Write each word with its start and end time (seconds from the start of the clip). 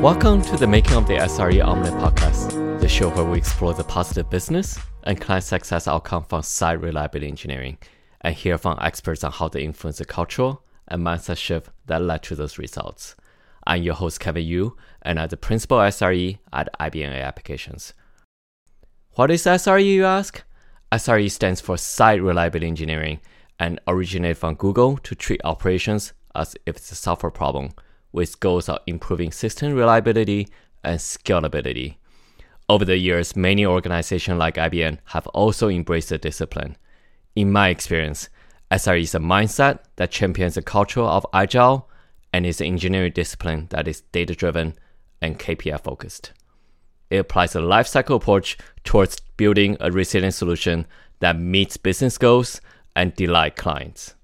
Welcome 0.00 0.40
to 0.44 0.56
the 0.56 0.66
Making 0.66 0.94
of 0.94 1.06
the 1.06 1.16
SRE 1.16 1.62
Omelette 1.62 1.92
podcast, 1.92 2.80
the 2.80 2.88
show 2.88 3.10
where 3.10 3.26
we 3.26 3.36
explore 3.36 3.74
the 3.74 3.84
positive 3.84 4.30
business 4.30 4.78
and 5.02 5.20
client 5.20 5.44
success 5.44 5.86
outcome 5.86 6.24
from 6.24 6.42
site 6.42 6.80
reliability 6.80 7.28
engineering 7.28 7.76
and 8.22 8.34
hear 8.34 8.56
from 8.56 8.78
experts 8.80 9.24
on 9.24 9.30
how 9.30 9.48
they 9.48 9.62
influence 9.62 9.98
the 9.98 10.06
cultural 10.06 10.64
and 10.88 11.02
mindset 11.02 11.36
shift 11.36 11.68
that 11.84 12.00
led 12.00 12.22
to 12.22 12.34
those 12.34 12.56
results. 12.56 13.14
I'm 13.66 13.82
your 13.82 13.92
host, 13.92 14.20
Kevin 14.20 14.46
Yu, 14.46 14.74
and 15.02 15.20
I'm 15.20 15.28
the 15.28 15.36
principal 15.36 15.76
SRE 15.76 16.38
at 16.50 16.70
IBM 16.80 17.10
AI 17.10 17.20
Applications. 17.20 17.92
What 19.16 19.30
is 19.30 19.44
SRE, 19.44 19.84
you 19.84 20.06
ask? 20.06 20.42
SRE 20.90 21.30
stands 21.30 21.60
for 21.60 21.76
Site 21.76 22.22
Reliability 22.22 22.68
Engineering 22.68 23.20
and 23.58 23.78
originated 23.86 24.38
from 24.38 24.54
Google 24.54 24.96
to 24.96 25.14
treat 25.14 25.42
operations 25.44 26.14
as 26.34 26.56
if 26.64 26.76
it's 26.78 26.90
a 26.90 26.94
software 26.94 27.30
problem 27.30 27.74
with 28.12 28.40
goals 28.40 28.68
of 28.68 28.78
improving 28.86 29.32
system 29.32 29.74
reliability 29.74 30.48
and 30.82 30.98
scalability. 30.98 31.96
Over 32.68 32.84
the 32.84 32.96
years, 32.96 33.34
many 33.34 33.66
organizations 33.66 34.38
like 34.38 34.54
IBM 34.54 34.98
have 35.06 35.26
also 35.28 35.68
embraced 35.68 36.10
the 36.10 36.18
discipline. 36.18 36.76
In 37.34 37.50
my 37.50 37.68
experience, 37.68 38.28
SRE 38.70 39.02
is 39.02 39.14
a 39.14 39.18
mindset 39.18 39.80
that 39.96 40.12
champions 40.12 40.54
the 40.54 40.62
culture 40.62 41.00
of 41.00 41.26
agile 41.32 41.88
and 42.32 42.46
is 42.46 42.60
an 42.60 42.68
engineering 42.68 43.12
discipline 43.12 43.66
that 43.70 43.88
is 43.88 44.02
data 44.12 44.34
driven 44.34 44.74
and 45.20 45.38
KPI 45.38 45.82
focused. 45.82 46.32
It 47.10 47.16
applies 47.16 47.56
a 47.56 47.60
lifecycle 47.60 48.16
approach 48.16 48.56
towards 48.84 49.18
building 49.36 49.76
a 49.80 49.90
resilient 49.90 50.34
solution 50.34 50.86
that 51.18 51.38
meets 51.38 51.76
business 51.76 52.18
goals 52.18 52.60
and 52.94 53.14
delight 53.16 53.56
clients. 53.56 54.14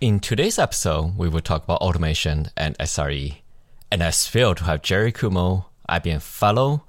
In 0.00 0.18
today's 0.18 0.58
episode, 0.58 1.18
we 1.18 1.28
will 1.28 1.42
talk 1.42 1.64
about 1.64 1.82
automation 1.82 2.46
and 2.56 2.74
SRE. 2.78 3.36
And 3.92 4.02
I'm 4.02 4.12
thrilled 4.12 4.56
to 4.56 4.64
have 4.64 4.80
Jerry 4.80 5.12
Cuomo, 5.12 5.66
IBM 5.90 6.22
Fellow, 6.22 6.84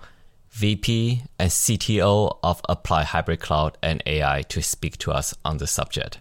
VP, 0.52 1.24
and 1.38 1.50
CTO 1.50 2.38
of 2.42 2.62
Applied 2.70 3.08
Hybrid 3.08 3.42
Cloud 3.42 3.78
and 3.84 4.02
AI 4.06 4.44
to 4.44 4.62
speak 4.62 4.98
to 5.00 5.12
us 5.12 5.36
on 5.44 5.58
the 5.58 5.68
subject. 5.68 6.20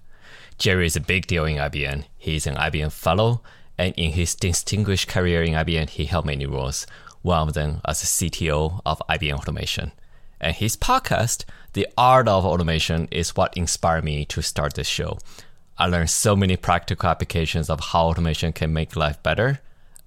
Jerry 0.58 0.84
is 0.84 0.96
a 0.96 1.00
big 1.00 1.28
deal 1.28 1.44
in 1.44 1.58
IBM. 1.58 2.06
He 2.18 2.34
is 2.34 2.48
an 2.48 2.56
IBM 2.56 2.90
Fellow, 2.90 3.40
and 3.78 3.94
in 3.96 4.10
his 4.10 4.34
distinguished 4.34 5.06
career 5.06 5.44
in 5.44 5.54
IBM, 5.54 5.90
he 5.90 6.06
held 6.06 6.26
many 6.26 6.44
roles, 6.44 6.88
one 7.22 7.46
of 7.46 7.54
them 7.54 7.82
as 7.84 8.02
a 8.02 8.06
CTO 8.06 8.80
of 8.84 9.00
IBM 9.08 9.34
Automation. 9.38 9.92
And 10.40 10.56
his 10.56 10.76
podcast, 10.76 11.44
The 11.74 11.86
Art 11.96 12.26
of 12.26 12.44
Automation, 12.44 13.06
is 13.12 13.36
what 13.36 13.56
inspired 13.56 14.02
me 14.02 14.24
to 14.24 14.42
start 14.42 14.74
this 14.74 14.88
show. 14.88 15.18
I 15.80 15.86
learned 15.86 16.10
so 16.10 16.36
many 16.36 16.58
practical 16.58 17.08
applications 17.08 17.70
of 17.70 17.80
how 17.80 18.08
automation 18.08 18.52
can 18.52 18.70
make 18.70 18.96
life 18.96 19.22
better 19.22 19.60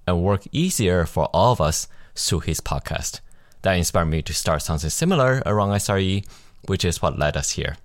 and 0.06 0.22
work 0.22 0.42
easier 0.52 1.04
for 1.04 1.24
all 1.34 1.50
of 1.50 1.60
us 1.60 1.88
through 2.14 2.40
his 2.40 2.60
podcast. 2.60 3.18
That 3.62 3.72
inspired 3.72 4.04
me 4.04 4.22
to 4.22 4.32
start 4.32 4.62
something 4.62 4.88
similar 4.88 5.42
around 5.44 5.70
SRE, 5.70 6.24
which 6.66 6.84
is 6.84 7.02
what 7.02 7.18
led 7.18 7.36
us 7.36 7.50
here. 7.50 7.76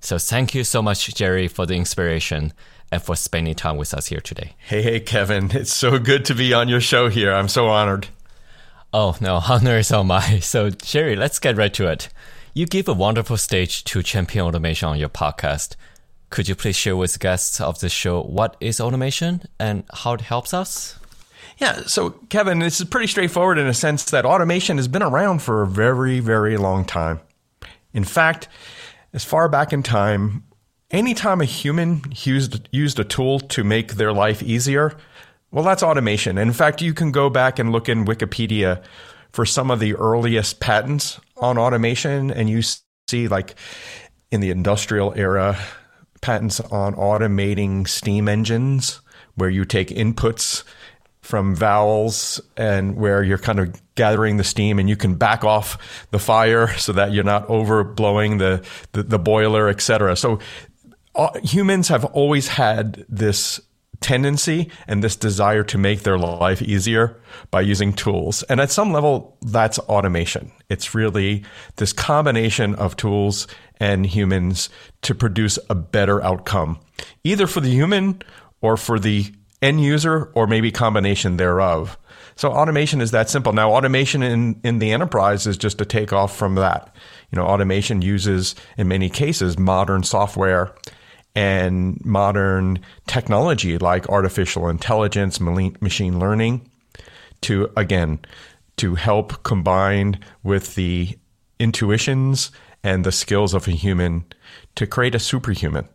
So 0.00 0.16
thank 0.16 0.54
you 0.54 0.64
so 0.64 0.80
much, 0.80 1.14
Jerry, 1.14 1.46
for 1.46 1.66
the 1.66 1.74
inspiration 1.74 2.54
and 2.90 3.02
for 3.02 3.14
spending 3.14 3.54
time 3.54 3.76
with 3.76 3.92
us 3.92 4.06
here 4.06 4.20
today. 4.20 4.54
Hey, 4.56 4.80
hey, 4.80 5.00
Kevin. 5.00 5.50
It's 5.50 5.74
so 5.74 5.98
good 5.98 6.24
to 6.24 6.34
be 6.34 6.54
on 6.54 6.68
your 6.68 6.80
show 6.80 7.10
here. 7.10 7.34
I'm 7.34 7.48
so 7.48 7.66
honored. 7.66 8.08
Oh, 8.94 9.14
no, 9.20 9.34
honor 9.46 9.76
is 9.76 9.92
all 9.92 10.04
mine. 10.04 10.40
So, 10.40 10.70
Jerry, 10.70 11.16
let's 11.16 11.38
get 11.38 11.58
right 11.58 11.74
to 11.74 11.86
it. 11.88 12.08
You 12.54 12.64
give 12.64 12.88
a 12.88 12.94
wonderful 12.94 13.36
stage 13.36 13.84
to 13.84 14.02
champion 14.02 14.46
automation 14.46 14.88
on 14.88 14.98
your 14.98 15.10
podcast. 15.10 15.76
Could 16.30 16.48
you 16.48 16.54
please 16.54 16.76
share 16.76 16.96
with 16.96 17.20
guests 17.20 17.60
of 17.60 17.80
the 17.80 17.88
show 17.88 18.22
what 18.22 18.56
is 18.60 18.80
automation 18.80 19.42
and 19.58 19.84
how 19.92 20.14
it 20.14 20.22
helps 20.22 20.52
us? 20.52 20.98
Yeah, 21.58 21.82
so 21.86 22.10
Kevin, 22.28 22.58
this 22.58 22.80
is 22.80 22.86
pretty 22.86 23.06
straightforward 23.06 23.58
in 23.58 23.66
a 23.66 23.74
sense 23.74 24.10
that 24.10 24.26
automation 24.26 24.76
has 24.76 24.88
been 24.88 25.02
around 25.02 25.40
for 25.40 25.62
a 25.62 25.66
very, 25.66 26.20
very 26.20 26.56
long 26.56 26.84
time. 26.84 27.20
In 27.94 28.04
fact, 28.04 28.48
as 29.14 29.24
far 29.24 29.48
back 29.48 29.72
in 29.72 29.82
time, 29.82 30.44
anytime 30.90 31.40
a 31.40 31.46
human 31.46 32.02
used, 32.24 32.68
used 32.72 32.98
a 32.98 33.04
tool 33.04 33.40
to 33.40 33.64
make 33.64 33.94
their 33.94 34.12
life 34.12 34.42
easier, 34.42 34.96
well, 35.50 35.64
that's 35.64 35.82
automation. 35.82 36.36
in 36.36 36.52
fact, 36.52 36.82
you 36.82 36.92
can 36.92 37.12
go 37.12 37.30
back 37.30 37.58
and 37.58 37.72
look 37.72 37.88
in 37.88 38.04
Wikipedia 38.04 38.82
for 39.32 39.46
some 39.46 39.70
of 39.70 39.80
the 39.80 39.94
earliest 39.94 40.60
patents 40.60 41.18
on 41.38 41.56
automation, 41.56 42.30
and 42.30 42.50
you 42.50 42.62
see, 43.08 43.28
like, 43.28 43.54
in 44.30 44.40
the 44.40 44.50
industrial 44.50 45.14
era, 45.16 45.56
patents 46.26 46.58
on 46.58 46.92
automating 46.96 47.86
steam 47.86 48.26
engines 48.26 49.00
where 49.36 49.48
you 49.48 49.64
take 49.64 49.90
inputs 49.90 50.64
from 51.20 51.54
valves 51.54 52.40
and 52.56 52.96
where 52.96 53.22
you're 53.22 53.38
kind 53.38 53.60
of 53.60 53.80
gathering 53.94 54.36
the 54.36 54.42
steam 54.42 54.80
and 54.80 54.88
you 54.88 54.96
can 54.96 55.14
back 55.14 55.44
off 55.44 55.78
the 56.10 56.18
fire 56.18 56.66
so 56.78 56.92
that 56.92 57.12
you're 57.12 57.22
not 57.22 57.46
overblowing 57.46 58.40
the, 58.40 58.66
the, 58.90 59.04
the 59.04 59.20
boiler, 59.20 59.68
etc. 59.68 60.16
So 60.16 60.40
uh, 61.14 61.30
humans 61.44 61.86
have 61.88 62.04
always 62.06 62.48
had 62.48 63.04
this 63.08 63.60
tendency 64.00 64.70
and 64.86 65.02
this 65.02 65.16
desire 65.16 65.64
to 65.64 65.78
make 65.78 66.02
their 66.02 66.18
life 66.18 66.62
easier 66.62 67.20
by 67.50 67.60
using 67.60 67.92
tools. 67.92 68.42
And 68.44 68.60
at 68.60 68.70
some 68.70 68.92
level, 68.92 69.36
that's 69.42 69.78
automation. 69.80 70.52
It's 70.68 70.94
really 70.94 71.44
this 71.76 71.92
combination 71.92 72.74
of 72.74 72.96
tools 72.96 73.46
and 73.78 74.06
humans 74.06 74.68
to 75.02 75.14
produce 75.14 75.58
a 75.68 75.74
better 75.74 76.22
outcome, 76.22 76.78
either 77.24 77.46
for 77.46 77.60
the 77.60 77.70
human 77.70 78.22
or 78.60 78.76
for 78.76 78.98
the 78.98 79.32
end 79.62 79.82
user, 79.82 80.30
or 80.34 80.46
maybe 80.46 80.70
combination 80.70 81.38
thereof. 81.38 81.98
So 82.36 82.52
automation 82.52 83.00
is 83.00 83.12
that 83.12 83.30
simple. 83.30 83.54
Now, 83.54 83.72
automation 83.72 84.22
in, 84.22 84.60
in 84.62 84.78
the 84.78 84.92
enterprise 84.92 85.46
is 85.46 85.56
just 85.56 85.80
a 85.80 85.86
takeoff 85.86 86.36
from 86.36 86.56
that. 86.56 86.94
You 87.30 87.36
know, 87.36 87.46
automation 87.46 88.02
uses, 88.02 88.54
in 88.76 88.88
many 88.88 89.08
cases, 89.08 89.58
modern 89.58 90.02
software 90.02 90.74
and 91.36 92.02
modern 92.04 92.80
technology 93.06 93.76
like 93.76 94.08
artificial 94.08 94.68
intelligence, 94.68 95.38
machine 95.38 96.18
learning 96.18 96.68
to, 97.42 97.70
again, 97.76 98.18
to 98.78 98.94
help 98.94 99.42
combine 99.42 100.18
with 100.42 100.74
the 100.74 101.16
intuitions 101.60 102.50
and 102.82 103.04
the 103.04 103.12
skills 103.12 103.52
of 103.52 103.68
a 103.68 103.72
human 103.72 104.24
to 104.76 104.86
create 104.86 105.14
a 105.14 105.18
superhuman. 105.18 105.86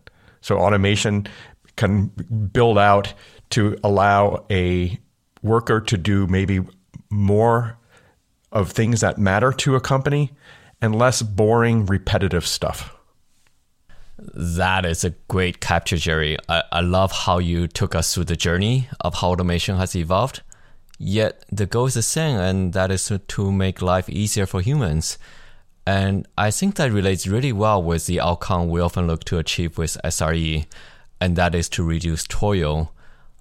So 0.41 0.59
automation 0.59 1.27
can 1.75 2.07
build 2.53 2.77
out 2.77 3.13
to 3.51 3.77
allow 3.83 4.45
a 4.51 4.99
worker 5.41 5.81
to 5.81 5.97
do 5.97 6.27
maybe 6.27 6.59
more 7.09 7.79
of 8.51 8.71
things 8.71 9.01
that 9.01 9.17
matter 9.17 9.51
to 9.51 9.75
a 9.75 9.81
company 9.81 10.33
and 10.81 10.95
less 10.95 11.23
boring, 11.23 11.87
repetitive 11.87 12.45
stuff. 12.45 12.95
That 14.33 14.85
is 14.85 15.03
a 15.03 15.11
great 15.27 15.59
capture, 15.59 15.97
Jerry. 15.97 16.37
I, 16.47 16.63
I 16.71 16.81
love 16.81 17.11
how 17.11 17.39
you 17.39 17.67
took 17.67 17.95
us 17.95 18.13
through 18.13 18.25
the 18.25 18.35
journey 18.35 18.87
of 18.99 19.15
how 19.15 19.29
automation 19.29 19.77
has 19.77 19.95
evolved. 19.95 20.41
Yet 20.99 21.43
the 21.51 21.65
goal 21.65 21.87
is 21.87 21.95
the 21.95 22.03
same, 22.03 22.37
and 22.37 22.73
that 22.73 22.91
is 22.91 23.11
to 23.27 23.51
make 23.51 23.81
life 23.81 24.07
easier 24.07 24.45
for 24.45 24.61
humans. 24.61 25.17
And 25.87 26.27
I 26.37 26.51
think 26.51 26.75
that 26.75 26.91
relates 26.91 27.25
really 27.25 27.51
well 27.51 27.81
with 27.81 28.05
the 28.05 28.21
outcome 28.21 28.69
we 28.69 28.79
often 28.79 29.07
look 29.07 29.23
to 29.25 29.39
achieve 29.39 29.79
with 29.79 29.97
SRE, 30.03 30.67
and 31.19 31.35
that 31.35 31.55
is 31.55 31.67
to 31.69 31.83
reduce 31.83 32.23
toil. 32.25 32.93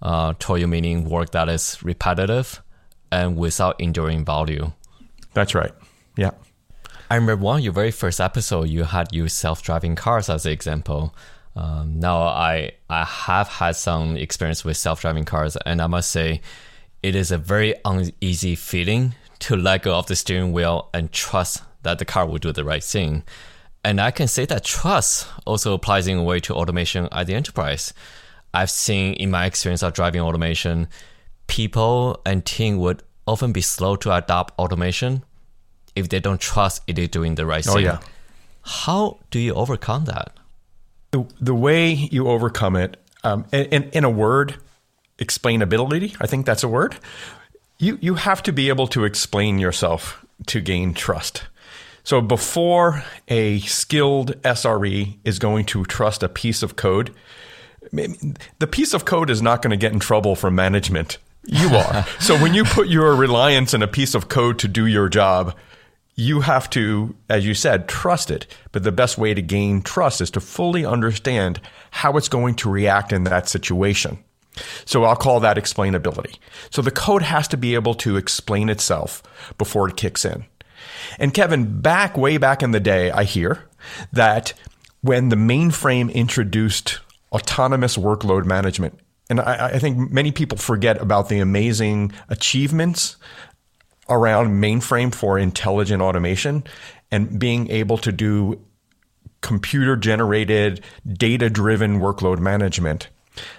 Uh, 0.03 0.33
toil 0.39 0.67
meaning 0.67 1.05
work 1.05 1.31
that 1.33 1.51
is 1.51 1.79
repetitive 1.83 2.62
and 3.12 3.37
without 3.37 3.79
enduring 3.79 4.25
value. 4.25 4.73
That's 5.35 5.55
right. 5.55 5.73
Yeah. 6.17 6.31
I 7.10 7.16
remember 7.16 7.43
one 7.43 7.59
of 7.59 7.65
your 7.65 7.72
very 7.72 7.91
first 7.91 8.21
episode, 8.21 8.69
you 8.69 8.84
had 8.84 9.12
used 9.12 9.37
self-driving 9.37 9.97
cars 9.97 10.31
as 10.31 10.47
an 10.47 10.53
example. 10.53 11.12
Um, 11.56 11.98
now 11.98 12.22
I 12.22 12.71
I 12.88 13.04
have 13.04 13.48
had 13.48 13.75
some 13.75 14.16
experience 14.16 14.64
with 14.64 14.76
self-driving 14.76 15.25
cars, 15.25 15.56
and 15.67 15.82
I 15.82 15.88
must 15.88 16.11
say, 16.11 16.40
it 17.02 17.17
is 17.17 17.32
a 17.32 17.38
very 17.38 17.75
uneasy 17.85 18.55
feeling 18.55 19.17
to 19.40 19.56
let 19.56 19.82
go 19.82 19.96
of 19.96 20.06
the 20.06 20.14
steering 20.14 20.52
wheel 20.52 20.88
and 20.94 21.11
trust 21.11 21.64
that 21.82 21.99
the 21.99 22.05
car 22.05 22.26
will 22.26 22.38
do 22.38 22.52
the 22.52 22.62
right 22.62 22.85
thing. 22.85 23.25
And 23.85 24.00
I 24.00 24.12
can 24.12 24.29
say 24.29 24.46
that 24.46 24.62
trust 24.64 25.26
also 25.44 25.75
applies 25.75 26.06
in 26.06 26.19
a 26.19 26.23
way 26.23 26.38
to 26.40 26.55
automation 26.55 27.08
at 27.11 27.26
the 27.26 27.35
enterprise. 27.35 27.93
I've 28.55 28.70
seen 28.70 29.14
in 29.14 29.32
my 29.32 29.46
experience 29.46 29.82
of 29.82 29.94
driving 29.94 30.20
automation, 30.20 30.87
people 31.49 32.20
and 32.25 32.44
team 32.46 32.79
would 32.79 33.02
often 33.26 33.50
be 33.50 33.62
slow 33.62 33.96
to 33.96 34.14
adopt 34.14 34.56
automation 34.61 35.25
if 35.94 36.08
they 36.08 36.20
don't 36.20 36.40
trust 36.40 36.82
it 36.87 36.98
is 36.98 37.08
doing 37.08 37.34
the 37.34 37.46
right 37.46 37.66
oh, 37.69 37.75
thing. 37.75 37.84
Yeah. 37.84 37.98
How 38.62 39.19
do 39.31 39.38
you 39.38 39.54
overcome 39.54 40.04
that? 40.04 40.32
The, 41.10 41.26
the 41.40 41.54
way 41.54 41.92
you 41.92 42.28
overcome 42.28 42.76
it, 42.76 42.96
um, 43.25 43.44
in, 43.52 43.84
in 43.90 44.04
a 44.04 44.10
word, 44.10 44.56
explainability, 45.19 46.16
I 46.20 46.26
think 46.26 46.46
that's 46.46 46.62
a 46.62 46.69
word. 46.69 46.96
You, 47.78 47.98
you 48.00 48.14
have 48.14 48.42
to 48.44 48.52
be 48.52 48.69
able 48.69 48.87
to 48.88 49.04
explain 49.04 49.58
yourself 49.58 50.25
to 50.46 50.60
gain 50.60 50.94
trust. 50.94 51.44
So 52.04 52.20
before 52.20 53.04
a 53.28 53.60
skilled 53.60 54.40
SRE 54.42 55.16
is 55.25 55.38
going 55.38 55.64
to 55.66 55.84
trust 55.84 56.22
a 56.22 56.28
piece 56.28 56.62
of 56.62 56.76
code, 56.76 57.14
the 57.92 58.66
piece 58.66 58.94
of 58.94 59.04
code 59.04 59.31
is 59.31 59.42
not 59.42 59.62
going 59.62 59.70
to 59.70 59.76
get 59.76 59.92
in 59.92 59.98
trouble 59.98 60.37
from 60.37 60.54
management. 60.54 61.19
You 61.46 61.69
are. 61.76 62.06
so 62.20 62.37
when 62.38 62.54
you 62.54 62.64
put 62.64 62.88
your 62.88 63.14
reliance 63.14 63.75
in 63.75 63.82
a 63.82 63.88
piece 63.88 64.14
of 64.14 64.28
code 64.28 64.58
to 64.60 64.69
do 64.69 64.87
your 64.87 65.08
job, 65.08 65.56
you 66.15 66.41
have 66.41 66.69
to, 66.71 67.15
as 67.29 67.47
you 67.47 67.55
said, 67.55 67.89
trust 67.89 68.31
it. 68.31 68.47
But 68.73 68.83
the 68.83 68.93
best 68.93 69.17
way 69.19 69.35
to 69.35 69.43
gain 69.43 69.83
trust 69.83 70.21
is 70.21 70.31
to 70.33 70.41
fully 70.41 70.85
understand 70.85 71.61
how 71.91 72.17
it's 72.17 72.29
going 72.29 72.57
to 72.57 72.71
react 72.71 73.12
in 73.12 73.25
that 73.25 73.49
situation. 73.49 74.19
So 74.85 75.05
I'll 75.05 75.17
call 75.17 75.41
that 75.41 75.57
explainability. 75.57 76.37
So 76.71 76.83
the 76.83 76.91
code 76.91 77.23
has 77.23 77.49
to 77.49 77.57
be 77.57 77.75
able 77.75 77.95
to 77.97 78.17
explain 78.17 78.69
itself 78.69 79.23
before 79.59 79.89
it 79.89 79.97
kicks 79.97 80.25
in. 80.25 80.45
And 81.19 81.33
Kevin, 81.33 81.81
back 81.81 82.17
way 82.17 82.37
back 82.37 82.62
in 82.62 82.73
the 82.73 82.81
day, 82.81 83.11
I 83.11 83.25
hear 83.25 83.69
that 84.12 84.53
when 85.03 85.29
the 85.29 85.37
mainframe 85.37 86.12
introduced 86.12 87.01
autonomous 87.33 87.97
workload 87.97 88.45
management, 88.45 88.99
and 89.29 89.41
I, 89.41 89.69
I 89.69 89.79
think 89.79 90.11
many 90.11 90.33
people 90.33 90.59
forget 90.59 91.01
about 91.01 91.29
the 91.29 91.39
amazing 91.39 92.12
achievements 92.29 93.17
around 94.11 94.61
mainframe 94.62 95.15
for 95.15 95.39
intelligent 95.39 96.03
automation 96.03 96.65
and 97.11 97.39
being 97.39 97.71
able 97.71 97.97
to 97.99 98.12
do 98.12 98.61
computer 99.41 99.97
generated, 99.97 100.83
data 101.11 101.49
driven 101.49 102.01
workload 102.01 102.39
management. 102.39 103.09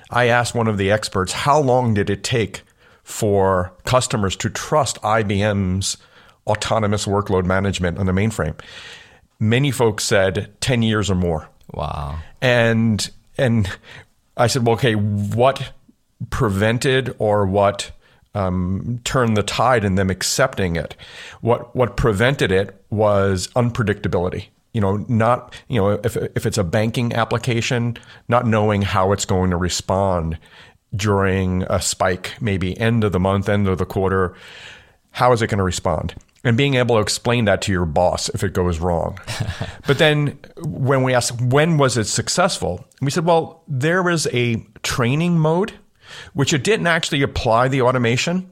I 0.09 0.27
asked 0.27 0.53
one 0.53 0.67
of 0.67 0.77
the 0.77 0.91
experts, 0.91 1.31
how 1.31 1.59
long 1.59 1.93
did 1.93 2.09
it 2.09 2.23
take 2.23 2.61
for 3.03 3.73
customers 3.85 4.35
to 4.37 4.49
trust 4.49 5.01
IBM's 5.01 5.97
autonomous 6.45 7.05
workload 7.05 7.45
management 7.45 7.97
on 7.97 8.05
the 8.05 8.11
mainframe? 8.11 8.59
Many 9.39 9.71
folks 9.71 10.03
said 10.03 10.53
10 10.61 10.83
years 10.83 11.09
or 11.09 11.15
more. 11.15 11.49
Wow. 11.73 12.19
And 12.41 13.09
and 13.37 13.67
I 14.37 14.47
said, 14.47 14.65
well, 14.65 14.75
okay, 14.75 14.93
what 14.93 15.71
prevented 16.29 17.15
or 17.17 17.45
what 17.45 17.91
um, 18.33 18.99
turned 19.03 19.35
the 19.35 19.43
tide 19.43 19.83
in 19.83 19.95
them 19.95 20.09
accepting 20.09 20.75
it? 20.75 20.95
What 21.41 21.75
what 21.75 21.97
prevented 21.97 22.51
it 22.51 22.75
was 22.89 23.47
unpredictability. 23.55 24.47
You 24.73 24.81
know, 24.81 24.97
not 25.07 25.53
you 25.67 25.79
know 25.79 25.91
if 26.03 26.15
if 26.15 26.45
it's 26.45 26.57
a 26.57 26.63
banking 26.63 27.13
application, 27.13 27.97
not 28.27 28.45
knowing 28.45 28.81
how 28.81 29.11
it's 29.11 29.25
going 29.25 29.51
to 29.51 29.57
respond 29.57 30.37
during 30.95 31.63
a 31.63 31.81
spike, 31.81 32.33
maybe 32.41 32.77
end 32.79 33.03
of 33.03 33.11
the 33.11 33.19
month, 33.19 33.49
end 33.49 33.67
of 33.67 33.77
the 33.77 33.85
quarter. 33.85 34.35
How 35.11 35.31
is 35.33 35.41
it 35.41 35.47
going 35.47 35.57
to 35.57 35.63
respond? 35.63 36.15
and 36.43 36.57
being 36.57 36.75
able 36.75 36.95
to 36.95 37.01
explain 37.01 37.45
that 37.45 37.61
to 37.63 37.71
your 37.71 37.85
boss 37.85 38.29
if 38.29 38.43
it 38.43 38.53
goes 38.53 38.79
wrong. 38.79 39.19
but 39.87 39.97
then 39.97 40.39
when 40.63 41.03
we 41.03 41.13
asked 41.13 41.39
when 41.41 41.77
was 41.77 41.97
it 41.97 42.05
successful, 42.05 42.85
we 43.01 43.11
said, 43.11 43.25
well, 43.25 43.63
there 43.67 44.01
was 44.01 44.27
a 44.33 44.55
training 44.83 45.37
mode, 45.37 45.73
which 46.33 46.53
it 46.53 46.63
didn't 46.63 46.87
actually 46.87 47.21
apply 47.21 47.67
the 47.67 47.81
automation, 47.81 48.51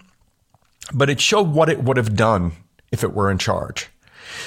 but 0.93 1.09
it 1.09 1.19
showed 1.19 1.49
what 1.49 1.69
it 1.69 1.83
would 1.83 1.97
have 1.97 2.15
done 2.15 2.51
if 2.91 3.03
it 3.03 3.13
were 3.13 3.29
in 3.29 3.37
charge. 3.37 3.89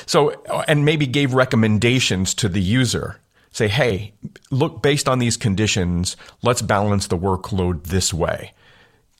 So, 0.06 0.30
uh, 0.48 0.64
and 0.68 0.84
maybe 0.84 1.06
gave 1.06 1.34
recommendations 1.34 2.34
to 2.34 2.48
the 2.48 2.60
user. 2.60 3.18
Say, 3.50 3.68
hey, 3.68 4.14
look, 4.50 4.82
based 4.82 5.08
on 5.08 5.18
these 5.18 5.36
conditions, 5.36 6.16
let's 6.42 6.62
balance 6.62 7.06
the 7.06 7.18
workload 7.18 7.84
this 7.84 8.12
way. 8.12 8.54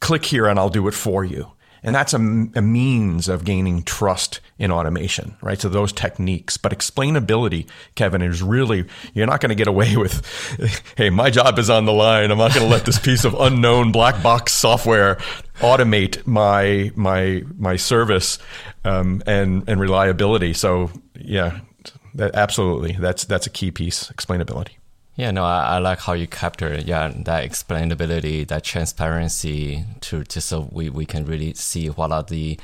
Click 0.00 0.24
here 0.24 0.46
and 0.46 0.58
I'll 0.58 0.70
do 0.70 0.88
it 0.88 0.94
for 0.94 1.24
you. 1.24 1.52
And 1.82 1.94
that's 1.94 2.14
a, 2.14 2.18
a, 2.18 2.62
means 2.62 3.28
of 3.28 3.44
gaining 3.44 3.82
trust 3.82 4.40
in 4.58 4.70
automation, 4.70 5.36
right? 5.42 5.60
So 5.60 5.68
those 5.68 5.92
techniques. 5.92 6.56
But 6.56 6.72
explainability, 6.72 7.66
Kevin, 7.96 8.22
is 8.22 8.42
really, 8.42 8.86
you're 9.14 9.26
not 9.26 9.40
going 9.40 9.50
to 9.50 9.56
get 9.56 9.66
away 9.66 9.96
with, 9.96 10.24
hey, 10.96 11.10
my 11.10 11.30
job 11.30 11.58
is 11.58 11.70
on 11.70 11.84
the 11.84 11.92
line. 11.92 12.30
I'm 12.30 12.38
not 12.38 12.54
going 12.54 12.66
to 12.66 12.72
let 12.72 12.84
this 12.84 12.98
piece 12.98 13.24
of 13.24 13.34
unknown 13.34 13.90
black 13.90 14.22
box 14.22 14.52
software 14.52 15.16
automate 15.58 16.24
my, 16.26 16.92
my, 16.94 17.42
my 17.58 17.76
service 17.76 18.38
um, 18.84 19.22
and, 19.26 19.68
and 19.68 19.80
reliability. 19.80 20.52
So, 20.52 20.90
yeah, 21.16 21.60
that, 22.14 22.34
absolutely. 22.34 22.92
That's, 22.92 23.24
that's 23.24 23.46
a 23.46 23.50
key 23.50 23.72
piece, 23.72 24.08
explainability. 24.10 24.76
Yeah, 25.14 25.30
no, 25.30 25.44
I, 25.44 25.76
I, 25.76 25.78
like 25.78 26.00
how 26.00 26.14
you 26.14 26.26
capture 26.26 26.74
yeah 26.74 27.12
that 27.14 27.48
explainability, 27.48 28.48
that 28.48 28.64
transparency 28.64 29.84
to 30.02 30.24
just 30.24 30.48
so 30.48 30.68
we, 30.72 30.88
we 30.88 31.04
can 31.04 31.26
really 31.26 31.52
see 31.54 31.88
what 31.88 32.12
are 32.12 32.22
the 32.22 32.58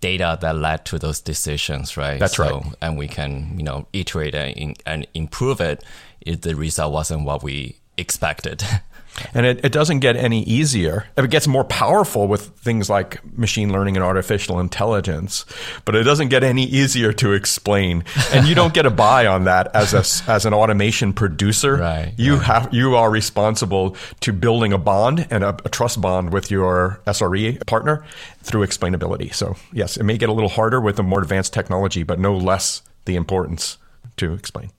data 0.00 0.36
that 0.42 0.56
led 0.56 0.84
to 0.86 0.98
those 0.98 1.20
decisions, 1.20 1.96
right? 1.96 2.20
That's 2.20 2.36
so, 2.36 2.44
right. 2.44 2.74
And 2.82 2.98
we 2.98 3.08
can 3.08 3.54
you 3.56 3.64
know 3.64 3.86
iterate 3.92 4.34
and, 4.34 4.76
and 4.84 5.06
improve 5.14 5.60
it 5.60 5.82
if 6.20 6.42
the 6.42 6.54
result 6.54 6.92
wasn't 6.92 7.24
what 7.24 7.42
we 7.42 7.78
expected. 7.96 8.62
And 9.32 9.46
it, 9.46 9.64
it 9.64 9.72
doesn't 9.72 10.00
get 10.00 10.16
any 10.16 10.42
easier. 10.42 11.06
It 11.16 11.30
gets 11.30 11.46
more 11.46 11.64
powerful 11.64 12.26
with 12.26 12.48
things 12.58 12.90
like 12.90 13.24
machine 13.36 13.72
learning 13.72 13.96
and 13.96 14.04
artificial 14.04 14.58
intelligence, 14.58 15.44
but 15.84 15.94
it 15.94 16.02
doesn't 16.02 16.28
get 16.28 16.42
any 16.42 16.64
easier 16.64 17.12
to 17.14 17.32
explain. 17.32 18.04
And 18.32 18.46
you 18.46 18.54
don't 18.54 18.74
get 18.74 18.86
a 18.86 18.90
buy 18.90 19.26
on 19.26 19.44
that 19.44 19.74
as 19.74 19.94
a, 19.94 20.30
as 20.30 20.46
an 20.46 20.54
automation 20.54 21.12
producer. 21.12 21.76
Right. 21.76 22.12
You 22.16 22.36
right. 22.36 22.44
have 22.44 22.74
you 22.74 22.96
are 22.96 23.10
responsible 23.10 23.96
to 24.20 24.32
building 24.32 24.72
a 24.72 24.78
bond 24.78 25.26
and 25.30 25.44
a, 25.44 25.56
a 25.64 25.68
trust 25.68 26.00
bond 26.00 26.32
with 26.32 26.50
your 26.50 27.00
SRE 27.06 27.64
partner 27.66 28.04
through 28.42 28.66
explainability. 28.66 29.32
So 29.32 29.56
yes, 29.72 29.96
it 29.96 30.02
may 30.02 30.18
get 30.18 30.28
a 30.28 30.32
little 30.32 30.50
harder 30.50 30.80
with 30.80 30.96
the 30.96 31.02
more 31.02 31.20
advanced 31.20 31.52
technology, 31.52 32.02
but 32.02 32.18
no 32.18 32.36
less 32.36 32.82
the 33.04 33.16
importance 33.16 33.78
to 34.16 34.32
explain. 34.32 34.70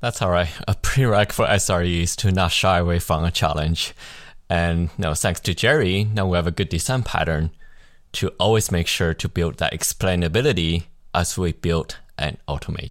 That's 0.00 0.22
all 0.22 0.30
right. 0.30 0.48
A 0.66 0.74
prereq 0.74 1.30
for 1.30 1.46
SRE 1.46 2.02
is 2.02 2.16
to 2.16 2.32
not 2.32 2.52
shy 2.52 2.78
away 2.78 2.98
from 2.98 3.22
a 3.22 3.30
challenge. 3.30 3.94
And 4.48 4.88
you 4.98 5.14
thanks 5.14 5.40
to 5.40 5.54
Jerry, 5.54 6.04
now 6.04 6.26
we 6.26 6.36
have 6.36 6.46
a 6.46 6.50
good 6.52 6.70
design 6.70 7.02
pattern 7.02 7.50
to 8.12 8.28
always 8.40 8.72
make 8.72 8.86
sure 8.86 9.14
to 9.14 9.28
build 9.28 9.58
that 9.58 9.72
explainability 9.72 10.84
as 11.14 11.36
we 11.36 11.52
build 11.52 11.98
and 12.18 12.38
automate. 12.48 12.88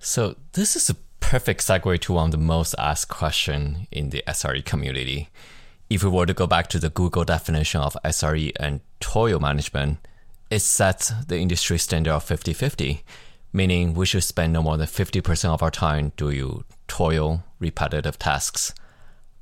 So 0.00 0.36
this 0.52 0.76
is 0.76 0.90
a 0.90 0.96
perfect 1.20 1.62
segue 1.62 2.00
to 2.00 2.12
one 2.12 2.26
of 2.26 2.32
the 2.32 2.38
most 2.38 2.74
asked 2.78 3.08
questions 3.08 3.86
in 3.90 4.10
the 4.10 4.22
SRE 4.26 4.64
community. 4.64 5.30
If 5.88 6.02
we 6.02 6.10
were 6.10 6.26
to 6.26 6.34
go 6.34 6.46
back 6.46 6.68
to 6.70 6.78
the 6.78 6.90
Google 6.90 7.24
definition 7.24 7.80
of 7.80 7.96
SRE 8.04 8.52
and 8.56 8.80
toil 9.00 9.38
management, 9.38 9.98
it 10.50 10.60
sets 10.60 11.12
the 11.26 11.38
industry 11.38 11.78
standard 11.78 12.12
of 12.12 12.24
50 12.24 12.52
50 12.52 13.02
meaning 13.54 13.94
we 13.94 14.04
should 14.04 14.24
spend 14.24 14.52
no 14.52 14.62
more 14.62 14.76
than 14.76 14.88
50% 14.88 15.44
of 15.48 15.62
our 15.62 15.70
time 15.70 16.12
doing 16.16 16.64
toil, 16.88 17.44
repetitive 17.60 18.18
tasks. 18.18 18.74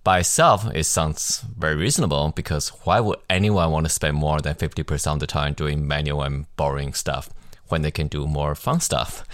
By 0.05 0.19
itself, 0.19 0.67
it 0.75 0.85
sounds 0.85 1.41
very 1.59 1.77
reasonable 1.77 2.33
because 2.37 2.69
why 2.85 3.01
would 3.01 3.19
anyone 3.31 3.71
want 3.71 3.87
to 3.87 3.93
spend 3.93 4.17
more 4.17 4.41
than 4.41 4.55
50% 4.55 5.15
of 5.15 5.21
the 5.21 5.27
time 5.27 5.55
doing 5.55 5.89
manual 5.89 6.23
and 6.23 6.45
boring 6.57 6.93
stuff 6.93 7.31
when 7.69 7.81
they 7.81 7.91
can 7.91 8.09
do 8.09 8.27
more 8.27 8.55
fun 8.55 8.81
stuff? 8.81 9.25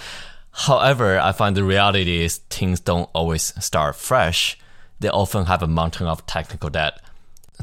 However, 0.52 1.18
I 1.18 1.32
find 1.32 1.56
the 1.56 1.64
reality 1.64 2.22
is 2.22 2.38
things 2.48 2.78
don't 2.78 3.10
always 3.12 3.52
start 3.62 3.96
fresh. 3.96 4.58
They 5.00 5.08
often 5.08 5.46
have 5.46 5.62
a 5.62 5.66
mountain 5.66 6.06
of 6.06 6.24
technical 6.26 6.70
debt. 6.70 7.00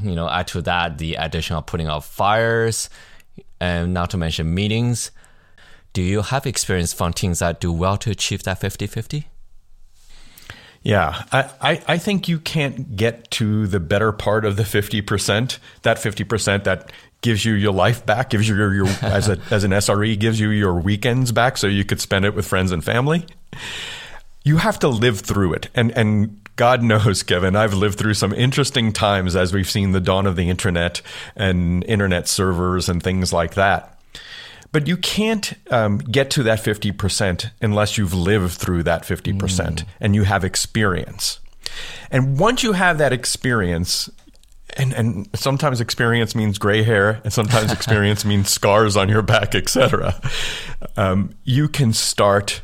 You 0.01 0.15
know, 0.15 0.29
add 0.29 0.47
to 0.47 0.61
that 0.63 0.97
the 0.97 1.15
addition 1.15 1.55
of 1.55 1.65
putting 1.65 1.87
out 1.87 2.03
fires, 2.03 2.89
and 3.61 3.93
not 3.93 4.09
to 4.09 4.17
mention 4.17 4.53
meetings 4.53 5.11
do 5.95 6.01
you 6.01 6.23
have 6.23 6.45
experience 6.45 6.91
from 6.91 7.13
teams 7.13 7.39
that 7.39 7.61
do 7.61 7.71
well 7.71 7.95
to 7.95 8.11
achieve 8.11 8.43
that 8.43 8.59
50 8.59 8.85
50? 8.85 9.27
Yeah, 10.83 11.23
I, 11.31 11.49
I, 11.61 11.83
I, 11.87 11.97
think 11.97 12.27
you 12.27 12.37
can't 12.37 12.97
get 12.97 13.31
to 13.31 13.65
the 13.65 13.79
better 13.79 14.11
part 14.11 14.43
of 14.43 14.57
the 14.57 14.63
50%, 14.63 15.57
that 15.81 15.97
50% 15.97 16.63
that 16.65 16.91
gives 17.21 17.43
you 17.43 17.53
your 17.53 17.71
life 17.71 18.05
back, 18.05 18.29
gives 18.29 18.47
you 18.47 18.55
your, 18.55 18.73
your 18.73 18.87
as, 19.01 19.29
a, 19.29 19.39
as 19.49 19.63
an 19.63 19.71
SRE, 19.71 20.19
gives 20.19 20.37
you 20.37 20.49
your 20.49 20.75
weekends 20.75 21.31
back 21.31 21.57
so 21.57 21.65
you 21.65 21.85
could 21.85 22.01
spend 22.01 22.25
it 22.25 22.35
with 22.35 22.45
friends 22.45 22.71
and 22.71 22.83
family. 22.83 23.25
You 24.43 24.57
have 24.57 24.77
to 24.79 24.89
live 24.89 25.21
through 25.21 25.53
it. 25.53 25.69
And, 25.73 25.91
and 25.91 26.41
God 26.57 26.83
knows, 26.91 27.23
Kevin, 27.23 27.55
I've 27.55 27.73
lived 27.73 27.97
through 27.97 28.15
some 28.15 28.33
interesting 28.33 28.91
times 28.91 29.35
as 29.35 29.53
we've 29.53 29.69
seen 29.69 29.93
the 29.93 30.01
dawn 30.01 30.27
of 30.27 30.35
the 30.35 30.49
internet 30.49 31.01
and 31.37 31.85
internet 31.85 32.27
servers 32.27 32.89
and 32.89 33.01
things 33.01 33.31
like 33.31 33.53
that. 33.53 33.94
But 34.75 34.89
you 34.89 34.97
can't 34.97 35.53
um, 35.71 35.99
get 35.99 36.29
to 36.31 36.43
that 36.43 36.59
50% 36.59 37.49
unless 37.61 37.97
you've 37.97 38.13
lived 38.13 38.55
through 38.55 38.83
that 38.83 39.03
50% 39.03 39.37
mm. 39.37 39.85
and 40.01 40.13
you 40.13 40.23
have 40.23 40.43
experience. 40.43 41.39
And 42.11 42.37
once 42.37 42.61
you 42.61 42.73
have 42.73 42.97
that 42.97 43.13
experience, 43.13 44.09
and, 44.75 44.91
and 44.91 45.29
sometimes 45.33 45.79
experience 45.79 46.35
means 46.35 46.57
gray 46.57 46.83
hair, 46.83 47.21
and 47.23 47.31
sometimes 47.31 47.71
experience 47.71 48.25
means 48.25 48.49
scars 48.49 48.97
on 48.97 49.07
your 49.07 49.21
back, 49.21 49.55
etc. 49.55 50.19
Um, 50.97 51.33
you 51.45 51.69
can 51.69 51.93
start 51.93 52.61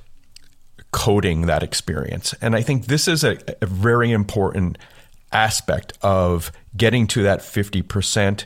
coding 0.91 1.45
that 1.45 1.63
experience. 1.63 2.35
And 2.41 2.57
I 2.57 2.61
think 2.61 2.87
this 2.87 3.07
is 3.07 3.23
a, 3.23 3.37
a 3.61 3.65
very 3.67 4.11
important 4.11 4.77
aspect 5.31 5.97
of 6.01 6.51
getting 6.75 7.07
to 7.07 7.23
that 7.23 7.39
50% 7.39 8.43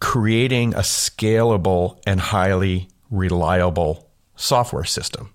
creating 0.00 0.74
a 0.74 0.80
scalable 0.80 2.00
and 2.06 2.20
highly 2.20 2.88
reliable 3.10 4.08
software 4.36 4.84
system. 4.84 5.32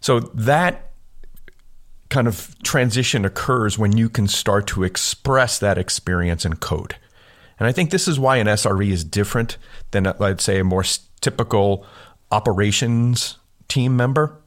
So 0.00 0.20
that 0.20 0.92
kind 2.08 2.26
of 2.26 2.56
transition 2.62 3.24
occurs 3.24 3.78
when 3.78 3.96
you 3.96 4.08
can 4.08 4.26
start 4.26 4.66
to 4.68 4.84
express 4.84 5.58
that 5.58 5.78
experience 5.78 6.44
in 6.44 6.56
code. 6.56 6.96
And 7.58 7.66
I 7.66 7.72
think 7.72 7.90
this 7.90 8.08
is 8.08 8.18
why 8.18 8.36
an 8.36 8.46
SRE 8.46 8.90
is 8.90 9.04
different 9.04 9.58
than, 9.90 10.12
let's 10.18 10.44
say, 10.44 10.60
a 10.60 10.64
more 10.64 10.84
typical 11.20 11.84
operations 12.30 13.38
team 13.68 13.96
member. 13.96 14.40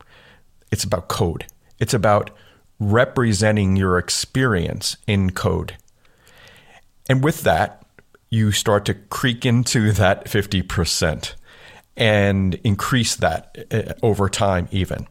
It's 0.71 0.83
about 0.83 1.07
code, 1.07 1.45
it's 1.79 1.93
about 1.93 2.31
representing 2.79 3.75
your 3.75 3.99
experience 3.99 4.97
in 5.05 5.31
code. 5.31 5.77
And 7.07 7.23
with 7.23 7.41
that, 7.43 7.80
you 8.31 8.51
start 8.51 8.85
to 8.85 8.93
creak 8.95 9.45
into 9.45 9.91
that 9.91 10.25
50% 10.25 11.35
and 11.97 12.55
increase 12.63 13.15
that 13.17 13.57
uh, 13.71 13.93
over 14.01 14.29
time, 14.29 14.67
even. 14.71 15.05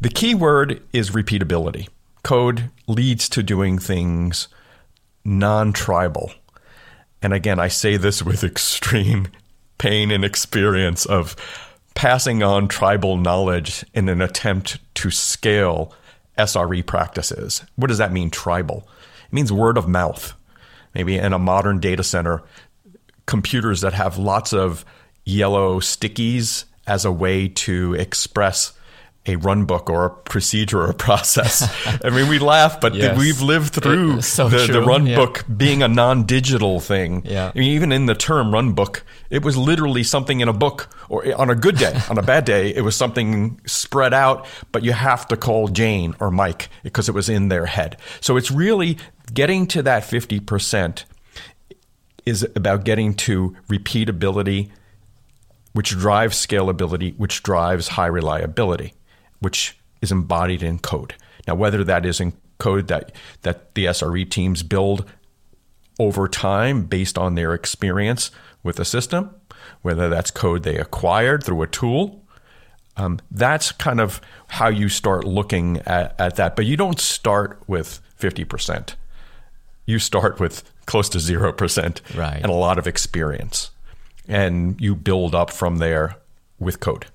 The 0.00 0.08
key 0.08 0.34
word 0.34 0.82
is 0.92 1.10
repeatability. 1.10 1.88
Code 2.22 2.70
leads 2.86 3.28
to 3.30 3.42
doing 3.42 3.78
things 3.78 4.48
non 5.24 5.72
tribal. 5.72 6.32
And 7.20 7.32
again, 7.32 7.60
I 7.60 7.68
say 7.68 7.96
this 7.96 8.22
with 8.22 8.42
extreme 8.44 9.28
pain 9.76 10.10
and 10.10 10.24
experience 10.24 11.04
of 11.04 11.36
passing 11.94 12.42
on 12.42 12.68
tribal 12.68 13.16
knowledge 13.16 13.84
in 13.92 14.08
an 14.08 14.22
attempt 14.22 14.78
to 14.94 15.10
scale 15.10 15.92
SRE 16.38 16.86
practices. 16.86 17.62
What 17.76 17.88
does 17.88 17.98
that 17.98 18.12
mean, 18.12 18.30
tribal? 18.30 18.88
It 19.26 19.32
means 19.32 19.52
word 19.52 19.76
of 19.76 19.88
mouth. 19.88 20.32
Maybe 20.94 21.16
in 21.16 21.32
a 21.32 21.38
modern 21.38 21.80
data 21.80 22.02
center, 22.02 22.42
computers 23.26 23.82
that 23.82 23.92
have 23.92 24.18
lots 24.18 24.52
of 24.52 24.84
yellow 25.24 25.80
stickies 25.80 26.64
as 26.86 27.04
a 27.04 27.12
way 27.12 27.48
to 27.48 27.94
express 27.94 28.72
a 29.28 29.36
run 29.36 29.66
book 29.66 29.90
or 29.90 30.06
a 30.06 30.10
procedure 30.10 30.80
or 30.80 30.90
a 30.90 30.94
process. 31.08 31.70
I 32.02 32.10
mean, 32.10 32.28
we 32.28 32.38
laugh, 32.38 32.80
but 32.80 32.94
yes. 32.94 33.18
we've 33.18 33.42
lived 33.42 33.74
through 33.74 34.22
so 34.22 34.48
the, 34.48 34.72
the, 34.72 34.82
run 34.82 35.06
yeah. 35.06 35.16
book 35.16 35.44
being 35.54 35.82
a 35.82 35.88
non 35.88 36.24
digital 36.24 36.80
thing. 36.80 37.22
Yeah. 37.24 37.52
I 37.54 37.58
mean, 37.58 37.70
even 37.72 37.92
in 37.92 38.06
the 38.06 38.14
term 38.14 38.52
run 38.52 38.72
book, 38.72 39.04
it 39.30 39.44
was 39.44 39.56
literally 39.56 40.02
something 40.02 40.40
in 40.40 40.48
a 40.48 40.52
book, 40.52 40.88
or 41.08 41.38
on 41.38 41.50
a 41.50 41.54
good 41.54 41.76
day, 41.76 42.00
on 42.08 42.16
a 42.16 42.22
bad 42.22 42.44
day, 42.46 42.74
it 42.74 42.80
was 42.80 42.96
something 42.96 43.60
spread 43.66 44.14
out, 44.14 44.46
but 44.72 44.82
you 44.82 44.92
have 44.92 45.28
to 45.28 45.36
call 45.36 45.68
Jane 45.68 46.14
or 46.20 46.30
Mike 46.30 46.70
because 46.82 47.08
it 47.08 47.12
was 47.12 47.28
in 47.28 47.48
their 47.48 47.66
head. 47.66 47.98
So 48.20 48.38
it's 48.38 48.50
really 48.50 48.96
getting 49.32 49.66
to 49.68 49.82
that 49.82 50.02
50% 50.02 51.04
is 52.26 52.46
about 52.54 52.84
getting 52.84 53.14
to 53.14 53.56
repeatability, 53.68 54.70
which 55.72 55.90
drives 55.90 56.36
scalability, 56.44 57.16
which 57.16 57.42
drives 57.42 57.88
high 57.88 58.06
reliability 58.06 58.94
which 59.40 59.78
is 60.00 60.12
embodied 60.12 60.62
in 60.62 60.78
code. 60.78 61.14
Now, 61.46 61.54
whether 61.54 61.84
that 61.84 62.04
is 62.04 62.20
in 62.20 62.34
code 62.58 62.88
that, 62.88 63.12
that 63.42 63.74
the 63.74 63.86
SRE 63.86 64.28
teams 64.28 64.62
build 64.62 65.04
over 65.98 66.28
time 66.28 66.84
based 66.84 67.18
on 67.18 67.34
their 67.34 67.54
experience 67.54 68.30
with 68.62 68.76
the 68.76 68.84
system, 68.84 69.34
whether 69.82 70.08
that's 70.08 70.30
code 70.30 70.62
they 70.62 70.76
acquired 70.76 71.42
through 71.44 71.62
a 71.62 71.66
tool, 71.66 72.24
um, 72.96 73.20
that's 73.30 73.70
kind 73.72 74.00
of 74.00 74.20
how 74.48 74.68
you 74.68 74.88
start 74.88 75.24
looking 75.24 75.78
at, 75.78 76.18
at 76.18 76.36
that. 76.36 76.56
But 76.56 76.66
you 76.66 76.76
don't 76.76 77.00
start 77.00 77.62
with 77.66 78.00
50%. 78.18 78.94
You 79.88 79.98
start 79.98 80.38
with 80.38 80.70
close 80.84 81.08
to 81.08 81.18
0% 81.18 82.14
right. 82.14 82.42
and 82.42 82.50
a 82.50 82.54
lot 82.54 82.78
of 82.78 82.86
experience. 82.86 83.70
And 84.28 84.78
you 84.78 84.94
build 84.94 85.34
up 85.34 85.50
from 85.50 85.78
there 85.78 86.16
with 86.58 86.78
code. 86.78 87.06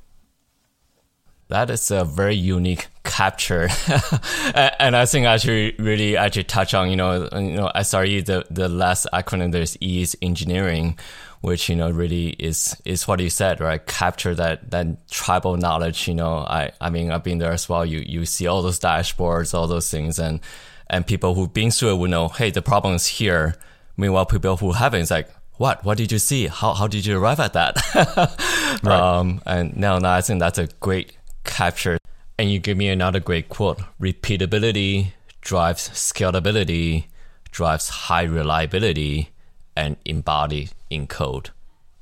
That 1.49 1.69
is 1.69 1.91
a 1.91 2.03
very 2.03 2.33
unique 2.33 2.87
capture, 3.03 3.69
and 4.55 4.95
I 4.95 5.05
think 5.05 5.27
I 5.27 5.37
should 5.37 5.77
really 5.77 6.17
actually 6.17 6.45
touch 6.45 6.73
on 6.73 6.89
you 6.89 6.95
know 6.95 7.29
you 7.33 7.51
know 7.51 7.69
SRE 7.75 8.25
the 8.25 8.43
the 8.49 8.67
last 8.67 9.05
acronym 9.13 9.51
there 9.51 9.61
is 9.61 9.77
E 9.79 10.01
is 10.01 10.17
engineering, 10.23 10.97
which 11.41 11.69
you 11.69 11.75
know 11.75 11.91
really 11.91 12.29
is 12.39 12.75
is 12.85 13.07
what 13.07 13.19
you 13.19 13.29
said 13.29 13.59
right 13.59 13.85
capture 13.85 14.33
that 14.33 14.71
that 14.71 15.07
tribal 15.09 15.57
knowledge 15.57 16.07
you 16.07 16.15
know 16.15 16.37
I 16.37 16.71
I 16.79 16.89
mean 16.89 17.11
I've 17.11 17.23
been 17.23 17.37
there 17.37 17.51
as 17.51 17.67
well 17.67 17.85
you 17.85 17.99
you 17.99 18.25
see 18.25 18.47
all 18.47 18.61
those 18.61 18.79
dashboards 18.79 19.53
all 19.53 19.67
those 19.67 19.91
things 19.91 20.19
and 20.19 20.39
and 20.89 21.07
people 21.07 21.35
who've 21.35 21.53
been 21.53 21.71
through 21.71 21.91
it 21.91 21.95
will 21.95 22.09
know 22.09 22.27
hey 22.27 22.49
the 22.51 22.61
problem 22.61 22.95
is 22.95 23.07
here 23.07 23.55
meanwhile 23.97 24.25
people 24.25 24.57
who 24.57 24.71
haven't 24.71 25.01
it's 25.01 25.11
like 25.11 25.29
what 25.57 25.83
what 25.83 25.97
did 25.97 26.11
you 26.11 26.19
see 26.19 26.47
how 26.47 26.73
how 26.73 26.87
did 26.87 27.05
you 27.05 27.17
arrive 27.17 27.39
at 27.39 27.53
that 27.53 27.77
right. 28.83 28.99
um 28.99 29.41
and 29.45 29.75
now, 29.77 29.99
now 29.99 30.13
I 30.13 30.21
think 30.21 30.39
that's 30.39 30.57
a 30.57 30.67
great 30.79 31.17
capture. 31.43 31.97
And 32.37 32.51
you 32.51 32.59
give 32.59 32.77
me 32.77 32.89
another 32.89 33.19
great 33.19 33.49
quote 33.49 33.79
repeatability 34.01 35.13
drives 35.41 35.89
scalability, 35.89 37.05
drives 37.51 37.89
high 37.89 38.23
reliability, 38.23 39.29
and 39.75 39.97
embodied 40.05 40.71
in 40.89 41.07
code 41.07 41.49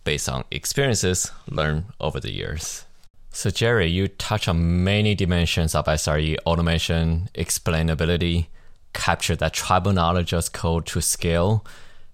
based 0.03 0.29
on 0.29 0.43
experiences 0.51 1.31
learned 1.49 1.85
over 1.99 2.19
the 2.19 2.31
years. 2.31 2.85
So, 3.33 3.49
Jerry, 3.49 3.87
you 3.87 4.07
touch 4.07 4.47
on 4.47 4.83
many 4.83 5.15
dimensions 5.15 5.73
of 5.73 5.85
SRE 5.85 6.35
automation, 6.45 7.29
explainability, 7.33 8.47
capture 8.93 9.35
that 9.35 9.53
tribal 9.53 9.93
knowledge 9.93 10.33
as 10.33 10.49
code 10.49 10.85
to 10.87 11.01
scale. 11.01 11.65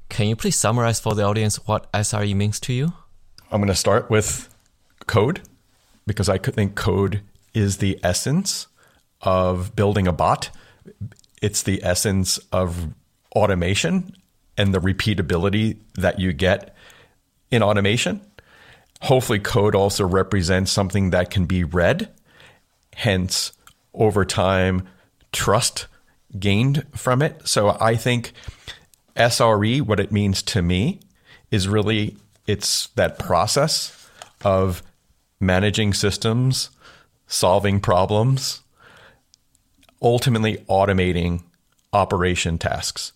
Can 0.09 0.27
you 0.27 0.35
please 0.35 0.55
summarize 0.55 0.99
for 0.99 1.15
the 1.15 1.23
audience 1.23 1.57
what 1.67 1.91
SRE 1.91 2.35
means 2.35 2.59
to 2.61 2.73
you? 2.73 2.93
I'm 3.51 3.59
going 3.59 3.67
to 3.67 3.75
start 3.75 4.09
with 4.09 4.53
code 5.05 5.41
because 6.05 6.29
I 6.29 6.37
think 6.37 6.75
code 6.75 7.21
is 7.53 7.77
the 7.77 7.99
essence 8.03 8.67
of 9.21 9.75
building 9.75 10.07
a 10.07 10.11
bot. 10.11 10.49
It's 11.41 11.63
the 11.63 11.83
essence 11.83 12.37
of 12.51 12.93
automation 13.35 14.15
and 14.57 14.73
the 14.73 14.79
repeatability 14.79 15.77
that 15.95 16.19
you 16.19 16.33
get 16.33 16.75
in 17.51 17.61
automation. 17.61 18.21
Hopefully, 19.01 19.39
code 19.39 19.75
also 19.75 20.05
represents 20.05 20.71
something 20.71 21.11
that 21.11 21.29
can 21.29 21.45
be 21.45 21.63
read, 21.63 22.09
hence, 22.95 23.51
over 23.93 24.25
time, 24.25 24.87
trust 25.31 25.85
gained 26.39 26.85
from 26.95 27.21
it. 27.21 27.47
So 27.47 27.77
I 27.79 27.95
think 27.95 28.31
SRE, 29.15 29.81
what 29.81 29.99
it 29.99 30.11
means 30.11 30.41
to 30.43 30.61
me, 30.61 30.99
is 31.51 31.67
really 31.67 32.17
it's 32.45 32.87
that 32.89 33.19
process 33.19 34.09
of 34.43 34.83
managing 35.39 35.93
systems, 35.93 36.69
solving 37.27 37.79
problems, 37.79 38.61
ultimately 40.01 40.57
automating 40.69 41.43
operation 41.93 42.57
tasks. 42.57 43.13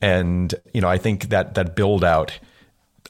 And 0.00 0.54
you 0.72 0.80
know, 0.80 0.88
I 0.88 0.98
think 0.98 1.28
that 1.30 1.54
that 1.54 1.74
build 1.74 2.04
out 2.04 2.38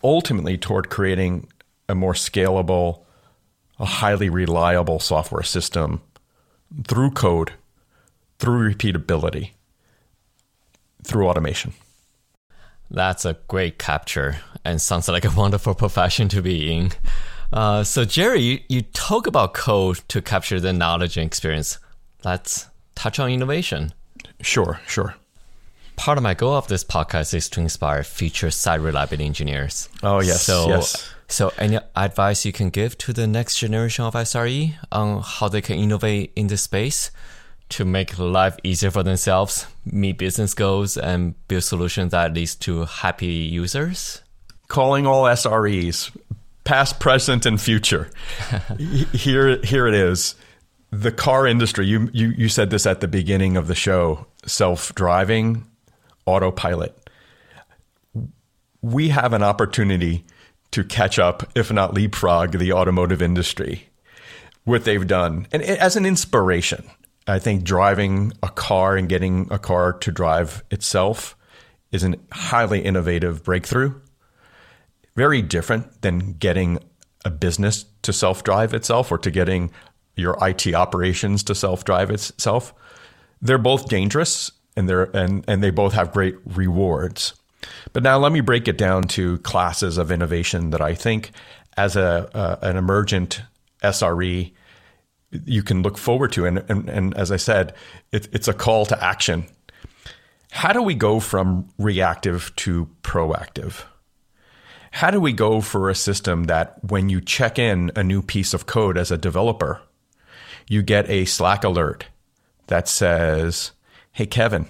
ultimately 0.02 0.56
toward 0.56 0.90
creating 0.90 1.48
a 1.88 1.94
more 1.94 2.12
scalable, 2.12 3.02
a 3.78 3.84
highly 3.84 4.28
reliable 4.28 5.00
software 5.00 5.42
system 5.42 6.00
through 6.86 7.10
code, 7.10 7.52
through 8.38 8.74
repeatability, 8.74 9.50
through 11.04 11.28
automation. 11.28 11.72
That's 12.90 13.24
a 13.24 13.36
great 13.48 13.78
capture 13.78 14.38
and 14.64 14.80
sounds 14.80 15.08
like 15.08 15.24
a 15.24 15.30
wonderful 15.36 15.74
profession 15.74 16.28
to 16.28 16.42
be 16.42 16.72
in. 16.72 16.92
Uh, 17.52 17.82
so, 17.82 18.04
Jerry, 18.04 18.40
you, 18.40 18.60
you 18.68 18.82
talk 18.82 19.26
about 19.26 19.54
code 19.54 20.00
to 20.08 20.20
capture 20.20 20.60
the 20.60 20.72
knowledge 20.72 21.16
and 21.16 21.26
experience. 21.26 21.78
Let's 22.24 22.68
touch 22.94 23.18
on 23.18 23.30
innovation. 23.30 23.92
Sure, 24.40 24.80
sure. 24.86 25.14
Part 25.96 26.18
of 26.18 26.22
my 26.22 26.34
goal 26.34 26.54
of 26.54 26.68
this 26.68 26.84
podcast 26.84 27.34
is 27.34 27.48
to 27.50 27.60
inspire 27.60 28.04
future 28.04 28.50
site 28.50 28.80
reliability 28.80 29.26
engineers. 29.26 29.88
Oh, 30.02 30.20
yes. 30.20 30.42
So, 30.42 30.68
yes. 30.68 31.12
So, 31.26 31.52
any 31.58 31.78
advice 31.96 32.44
you 32.44 32.52
can 32.52 32.70
give 32.70 32.96
to 32.98 33.12
the 33.12 33.26
next 33.26 33.58
generation 33.58 34.04
of 34.04 34.14
SRE 34.14 34.74
on 34.92 35.22
how 35.22 35.48
they 35.48 35.60
can 35.60 35.78
innovate 35.78 36.32
in 36.36 36.46
this 36.46 36.62
space 36.62 37.10
to 37.70 37.84
make 37.84 38.18
life 38.18 38.56
easier 38.62 38.90
for 38.90 39.02
themselves, 39.02 39.66
meet 39.84 40.18
business 40.18 40.54
goals, 40.54 40.96
and 40.96 41.34
build 41.48 41.64
solutions 41.64 42.12
that 42.12 42.34
leads 42.34 42.54
to 42.56 42.84
happy 42.84 43.26
users? 43.26 44.22
Calling 44.68 45.06
all 45.06 45.24
SREs 45.24 46.10
past, 46.68 47.00
present, 47.00 47.46
and 47.46 47.58
future. 47.58 48.10
here, 49.12 49.56
here 49.64 49.86
it 49.86 49.94
is. 49.94 50.34
The 50.90 51.10
car 51.10 51.46
industry. 51.46 51.86
You, 51.86 52.10
you 52.12 52.28
you 52.28 52.48
said 52.50 52.68
this 52.68 52.86
at 52.86 53.00
the 53.00 53.08
beginning 53.08 53.56
of 53.56 53.68
the 53.68 53.74
show. 53.74 54.26
Self-driving, 54.44 55.66
autopilot. 56.26 57.10
We 58.82 59.08
have 59.08 59.32
an 59.32 59.42
opportunity 59.42 60.24
to 60.70 60.84
catch 60.84 61.18
up, 61.18 61.50
if 61.54 61.72
not 61.72 61.94
leapfrog, 61.94 62.52
the 62.52 62.72
automotive 62.72 63.22
industry. 63.22 63.88
What 64.64 64.84
they've 64.84 65.06
done, 65.06 65.46
and 65.50 65.62
as 65.62 65.96
an 65.96 66.04
inspiration, 66.04 66.84
I 67.28 67.38
think 67.38 67.62
driving 67.62 68.32
a 68.42 68.48
car 68.48 68.96
and 68.96 69.08
getting 69.08 69.48
a 69.50 69.58
car 69.58 69.92
to 69.92 70.10
drive 70.10 70.64
itself 70.70 71.36
is 71.92 72.02
a 72.02 72.14
highly 72.32 72.80
innovative 72.80 73.44
breakthrough 73.44 73.94
very 75.18 75.42
different 75.42 76.00
than 76.02 76.34
getting 76.34 76.78
a 77.24 77.30
business 77.30 77.84
to 78.02 78.12
self 78.12 78.44
drive 78.44 78.72
itself 78.72 79.10
or 79.10 79.18
to 79.18 79.32
getting 79.32 79.70
your 80.14 80.38
IT 80.40 80.72
operations 80.74 81.42
to 81.42 81.54
self 81.56 81.84
drive 81.84 82.10
itself. 82.10 82.72
they're 83.42 83.58
both 83.58 83.88
dangerous 83.88 84.52
and 84.76 84.88
they're 84.88 85.10
and, 85.16 85.44
and 85.48 85.62
they 85.62 85.70
both 85.70 85.92
have 85.92 86.12
great 86.12 86.36
rewards. 86.46 87.34
But 87.92 88.04
now 88.04 88.16
let 88.18 88.30
me 88.30 88.40
break 88.40 88.68
it 88.68 88.78
down 88.78 89.02
to 89.18 89.38
classes 89.38 89.98
of 89.98 90.12
innovation 90.12 90.70
that 90.70 90.80
I 90.80 90.94
think 90.94 91.32
as 91.76 91.96
a 91.96 92.30
uh, 92.32 92.56
an 92.62 92.76
emergent 92.76 93.42
SRE 93.82 94.52
you 95.30 95.62
can 95.62 95.82
look 95.82 95.98
forward 95.98 96.32
to. 96.32 96.46
And, 96.46 96.64
and, 96.68 96.88
and 96.88 97.14
as 97.16 97.30
I 97.30 97.36
said, 97.36 97.74
it, 98.12 98.28
it's 98.32 98.48
a 98.48 98.54
call 98.54 98.86
to 98.86 99.04
action. 99.04 99.46
How 100.50 100.72
do 100.72 100.82
we 100.82 100.94
go 100.94 101.20
from 101.20 101.68
reactive 101.78 102.54
to 102.56 102.88
proactive? 103.02 103.84
How 104.90 105.10
do 105.10 105.20
we 105.20 105.32
go 105.32 105.60
for 105.60 105.90
a 105.90 105.94
system 105.94 106.44
that 106.44 106.82
when 106.82 107.08
you 107.08 107.20
check 107.20 107.58
in 107.58 107.92
a 107.94 108.02
new 108.02 108.22
piece 108.22 108.54
of 108.54 108.66
code 108.66 108.96
as 108.96 109.10
a 109.10 109.18
developer, 109.18 109.82
you 110.66 110.82
get 110.82 111.08
a 111.10 111.26
Slack 111.26 111.62
alert 111.64 112.06
that 112.68 112.88
says, 112.88 113.72
"Hey 114.12 114.26
Kevin, 114.26 114.66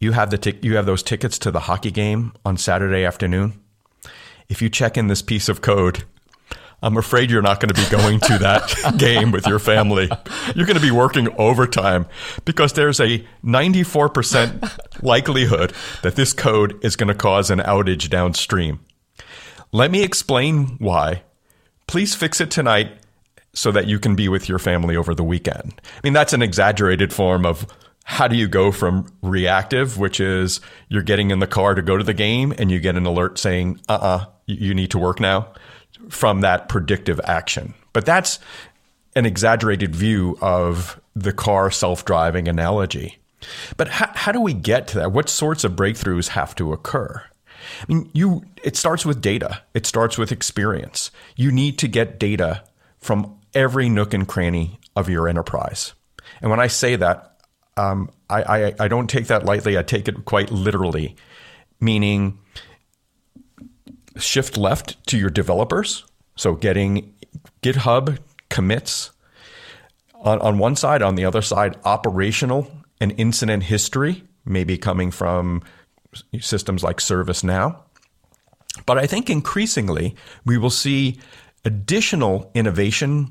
you 0.00 0.12
have 0.12 0.30
the 0.30 0.56
you 0.62 0.76
have 0.76 0.86
those 0.86 1.02
tickets 1.02 1.38
to 1.40 1.50
the 1.50 1.60
hockey 1.60 1.90
game 1.90 2.32
on 2.44 2.56
Saturday 2.56 3.04
afternoon. 3.04 3.60
If 4.48 4.62
you 4.62 4.68
check 4.68 4.96
in 4.96 5.08
this 5.08 5.22
piece 5.22 5.48
of 5.48 5.60
code, 5.60 6.04
I'm 6.80 6.96
afraid 6.96 7.30
you're 7.30 7.42
not 7.42 7.58
going 7.58 7.74
to 7.74 7.80
be 7.80 7.88
going 7.90 8.20
to 8.20 8.38
that 8.38 8.94
game 8.98 9.32
with 9.32 9.46
your 9.46 9.58
family. 9.58 10.08
You're 10.54 10.66
going 10.66 10.78
to 10.78 10.82
be 10.82 10.92
working 10.92 11.28
overtime 11.36 12.06
because 12.44 12.72
there's 12.74 13.00
a 13.00 13.26
94% 13.44 15.02
likelihood 15.02 15.72
that 16.02 16.14
this 16.14 16.32
code 16.32 16.78
is 16.84 16.94
going 16.94 17.08
to 17.08 17.14
cause 17.14 17.50
an 17.50 17.58
outage 17.58 18.08
downstream. 18.08 18.80
Let 19.72 19.90
me 19.90 20.02
explain 20.02 20.76
why. 20.78 21.22
Please 21.88 22.14
fix 22.14 22.40
it 22.40 22.50
tonight 22.50 22.92
so 23.52 23.72
that 23.72 23.88
you 23.88 23.98
can 23.98 24.14
be 24.14 24.28
with 24.28 24.48
your 24.48 24.58
family 24.60 24.96
over 24.96 25.14
the 25.14 25.24
weekend. 25.24 25.80
I 25.84 26.00
mean, 26.04 26.12
that's 26.12 26.32
an 26.32 26.42
exaggerated 26.42 27.12
form 27.12 27.44
of 27.44 27.66
how 28.04 28.28
do 28.28 28.36
you 28.36 28.46
go 28.46 28.70
from 28.70 29.06
reactive, 29.20 29.98
which 29.98 30.20
is 30.20 30.60
you're 30.88 31.02
getting 31.02 31.30
in 31.30 31.40
the 31.40 31.46
car 31.46 31.74
to 31.74 31.82
go 31.82 31.96
to 31.96 32.04
the 32.04 32.14
game 32.14 32.54
and 32.56 32.70
you 32.70 32.78
get 32.78 32.96
an 32.96 33.04
alert 33.04 33.36
saying, 33.38 33.80
uh 33.88 33.94
uh-uh, 33.94 34.06
uh 34.06 34.24
you 34.46 34.72
need 34.74 34.90
to 34.92 34.98
work 34.98 35.20
now 35.20 35.52
from 36.10 36.40
that 36.40 36.68
predictive 36.68 37.20
action. 37.24 37.74
But 37.92 38.06
that's 38.06 38.38
an 39.14 39.26
exaggerated 39.26 39.94
view 39.94 40.38
of 40.40 41.00
the 41.14 41.32
car 41.32 41.70
self 41.70 42.04
driving 42.04 42.48
analogy. 42.48 43.18
But 43.76 43.88
how, 43.88 44.10
how 44.14 44.32
do 44.32 44.40
we 44.40 44.52
get 44.52 44.88
to 44.88 44.98
that? 44.98 45.12
What 45.12 45.28
sorts 45.28 45.64
of 45.64 45.72
breakthroughs 45.72 46.28
have 46.28 46.54
to 46.56 46.72
occur? 46.72 47.22
I 47.80 47.92
mean, 47.92 48.10
you, 48.12 48.44
it 48.62 48.76
starts 48.76 49.04
with 49.04 49.20
data. 49.20 49.62
It 49.74 49.86
starts 49.86 50.18
with 50.18 50.32
experience. 50.32 51.10
You 51.36 51.52
need 51.52 51.78
to 51.78 51.88
get 51.88 52.18
data 52.18 52.64
from 52.98 53.38
every 53.54 53.88
nook 53.88 54.14
and 54.14 54.26
cranny 54.26 54.78
of 54.96 55.08
your 55.08 55.28
enterprise. 55.28 55.94
And 56.40 56.50
when 56.50 56.60
I 56.60 56.66
say 56.66 56.96
that, 56.96 57.40
um, 57.76 58.10
I, 58.28 58.42
I, 58.42 58.74
I 58.80 58.88
don't 58.88 59.08
take 59.08 59.28
that 59.28 59.44
lightly. 59.44 59.78
I 59.78 59.82
take 59.82 60.08
it 60.08 60.24
quite 60.24 60.50
literally, 60.50 61.16
meaning 61.80 62.38
shift 64.18 64.56
left 64.56 65.04
to 65.08 65.18
your 65.18 65.30
developers. 65.30 66.04
So 66.36 66.54
getting 66.54 67.14
GitHub 67.62 68.18
commits 68.48 69.10
on, 70.14 70.40
on 70.40 70.58
one 70.58 70.76
side, 70.76 71.02
on 71.02 71.14
the 71.14 71.24
other 71.24 71.42
side, 71.42 71.76
operational 71.84 72.70
and 73.00 73.14
incident 73.16 73.64
history, 73.64 74.24
maybe 74.44 74.78
coming 74.78 75.10
from 75.10 75.62
systems 76.40 76.82
like 76.82 76.98
ServiceNow. 76.98 77.78
But 78.86 78.98
I 78.98 79.06
think 79.06 79.30
increasingly 79.30 80.16
we 80.44 80.58
will 80.58 80.70
see 80.70 81.18
additional 81.64 82.50
innovation 82.54 83.30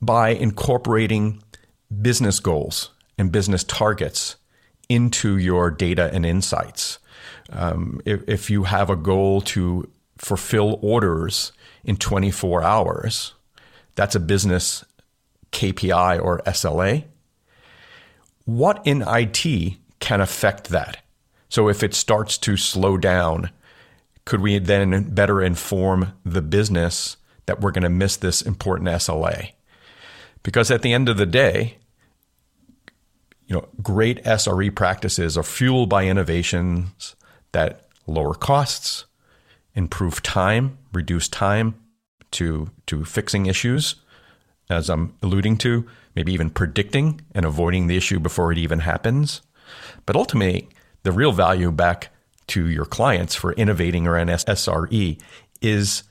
by 0.00 0.30
incorporating 0.30 1.42
business 2.02 2.40
goals 2.40 2.90
and 3.18 3.32
business 3.32 3.64
targets 3.64 4.36
into 4.88 5.38
your 5.38 5.70
data 5.70 6.10
and 6.12 6.26
insights. 6.26 6.98
Um, 7.50 8.00
if, 8.04 8.22
if, 8.28 8.50
you 8.50 8.64
have 8.64 8.90
a 8.90 8.96
goal 8.96 9.40
to 9.42 9.88
fulfill 10.18 10.78
orders 10.82 11.52
in 11.84 11.96
24 11.96 12.62
hours, 12.62 13.34
that's 13.94 14.14
a 14.14 14.20
business 14.20 14.84
KPI 15.52 16.22
or 16.22 16.40
SLA. 16.46 17.04
What 18.44 18.86
in 18.86 19.04
IT 19.06 19.74
can 20.00 20.20
affect 20.20 20.68
that? 20.68 20.98
So 21.48 21.68
if 21.68 21.82
it 21.82 21.94
starts 21.94 22.36
to 22.38 22.56
slow 22.56 22.98
down, 22.98 23.50
could 24.24 24.40
we 24.40 24.58
then 24.58 25.14
better 25.14 25.42
inform 25.42 26.12
the 26.24 26.42
business 26.42 27.16
that 27.46 27.60
we're 27.60 27.70
going 27.70 27.82
to 27.82 27.90
miss 27.90 28.16
this 28.16 28.42
important 28.42 28.88
SLA? 28.88 29.52
Because 30.42 30.70
at 30.70 30.82
the 30.82 30.92
end 30.92 31.08
of 31.08 31.16
the 31.16 31.26
day, 31.26 31.78
you 33.46 33.56
know, 33.56 33.68
great 33.82 34.22
SRE 34.24 34.74
practices 34.74 35.36
are 35.36 35.42
fueled 35.42 35.88
by 35.88 36.06
innovations 36.06 37.14
that 37.52 37.86
lower 38.06 38.34
costs, 38.34 39.04
improve 39.74 40.22
time, 40.22 40.78
reduce 40.92 41.28
time 41.28 41.74
to 42.32 42.70
to 42.86 43.04
fixing 43.04 43.46
issues, 43.46 43.96
as 44.70 44.88
I'm 44.88 45.14
alluding 45.22 45.58
to, 45.58 45.86
maybe 46.14 46.32
even 46.32 46.50
predicting 46.50 47.20
and 47.34 47.44
avoiding 47.44 47.86
the 47.86 47.96
issue 47.96 48.18
before 48.18 48.52
it 48.52 48.58
even 48.58 48.80
happens. 48.80 49.42
But 50.06 50.16
ultimately, 50.16 50.68
the 51.02 51.12
real 51.12 51.32
value 51.32 51.70
back 51.70 52.10
to 52.48 52.68
your 52.68 52.84
clients 52.84 53.34
for 53.34 53.52
innovating 53.52 54.06
around 54.06 54.28
SRE 54.28 55.20
is 55.60 56.02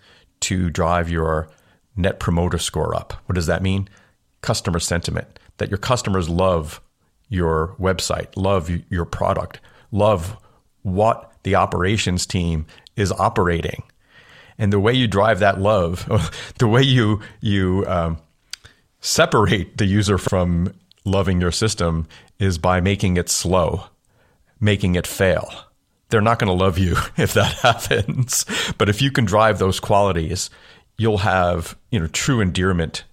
to 0.42 0.70
drive 0.70 1.10
your 1.10 1.50
net 1.96 2.20
promoter 2.20 2.58
score 2.58 2.96
up. 2.96 3.14
What 3.26 3.36
does 3.36 3.46
that 3.48 3.62
mean? 3.62 3.88
Customer 4.42 4.80
sentiment, 4.80 5.40
that 5.58 5.70
your 5.70 5.78
customers 5.78 6.28
love 6.28 6.82
your 7.30 7.76
website, 7.80 8.30
love 8.36 8.70
your 8.90 9.06
product, 9.06 9.60
love 9.92 10.38
what 10.82 11.34
the 11.44 11.56
operations 11.56 12.26
team 12.26 12.66
is 12.96 13.12
operating. 13.12 13.84
And 14.58 14.72
the 14.72 14.80
way 14.80 14.94
you 14.94 15.08
drive 15.08 15.40
that 15.40 15.60
love, 15.60 16.06
the 16.60 16.68
way 16.68 16.82
you 16.82 17.22
you 17.42 17.86
um, 17.88 18.18
separate 19.02 19.78
the 19.78 19.86
user 19.86 20.18
from 20.18 20.74
loving 21.06 21.42
your 21.42 21.52
system 21.52 22.08
is 22.40 22.58
by 22.58 22.80
making 22.82 23.18
it 23.18 23.30
slow, 23.30 23.86
making 24.60 24.96
it 24.96 25.08
fail. 25.08 25.50
They're 26.10 26.22
not 26.22 26.40
going 26.40 26.56
to 26.56 26.64
love 26.64 26.78
you 26.78 26.96
if 27.18 27.34
that 27.34 27.54
happens. 27.62 28.46
But 28.78 28.90
if 28.90 29.02
you 29.02 29.12
can 29.12 29.26
drive 29.26 29.60
those 29.60 29.80
qualities, 29.80 30.50
you'll 30.98 31.20
have 31.20 31.78
you 31.92 32.00
know 32.00 32.08
true 32.08 32.40
endearment 32.40 33.04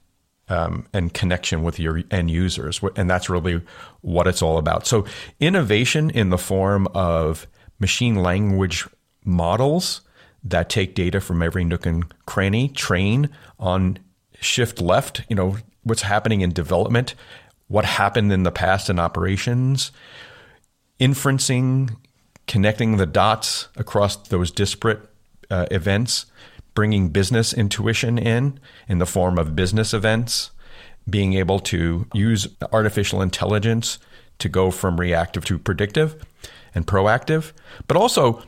um, 0.48 0.86
and 0.92 1.14
connection 1.14 1.62
with 1.62 1.78
your 1.78 2.02
end 2.10 2.30
users, 2.30 2.80
and 2.96 3.08
that's 3.08 3.30
really 3.30 3.62
what 4.02 4.26
it's 4.26 4.42
all 4.42 4.58
about. 4.58 4.86
So 4.86 5.06
innovation 5.38 6.10
in 6.10 6.30
the 6.30 6.38
form 6.38 6.88
of 6.88 7.46
machine 7.78 8.16
language 8.16 8.86
models 9.24 10.00
that 10.42 10.70
take 10.70 10.94
data 10.94 11.20
from 11.20 11.42
every 11.42 11.64
nook 11.64 11.87
and 11.87 12.04
cranny, 12.26 12.68
train 12.68 13.28
on 13.59 13.98
shift 14.40 14.80
left, 14.80 15.22
you 15.28 15.37
know, 15.37 15.56
what's 15.83 16.02
happening 16.02 16.40
in 16.40 16.52
development, 16.52 17.14
what 17.68 17.85
happened 17.85 18.33
in 18.33 18.42
the 18.42 18.50
past 18.50 18.90
in 18.90 18.98
operations, 18.98 19.92
inferencing, 20.98 21.96
connecting 22.46 22.96
the 22.96 23.06
dots 23.06 23.68
across 23.76 24.16
those 24.28 24.50
disparate 24.50 25.09
uh, 25.50 25.66
events, 25.70 26.26
bringing 26.74 27.09
business 27.09 27.52
intuition 27.52 28.18
in 28.18 28.59
in 28.88 28.98
the 28.98 29.06
form 29.06 29.38
of 29.38 29.56
business 29.56 29.92
events, 29.92 30.50
being 31.09 31.35
able 31.35 31.59
to 31.59 32.06
use 32.14 32.48
artificial 32.72 33.22
intelligence 33.22 33.98
to 34.38 34.48
go 34.48 34.70
from 34.70 34.98
reactive 34.98 35.44
to 35.44 35.59
predictive 35.59 36.24
and 36.74 36.87
proactive, 36.87 37.52
but 37.87 37.96
also 37.96 38.42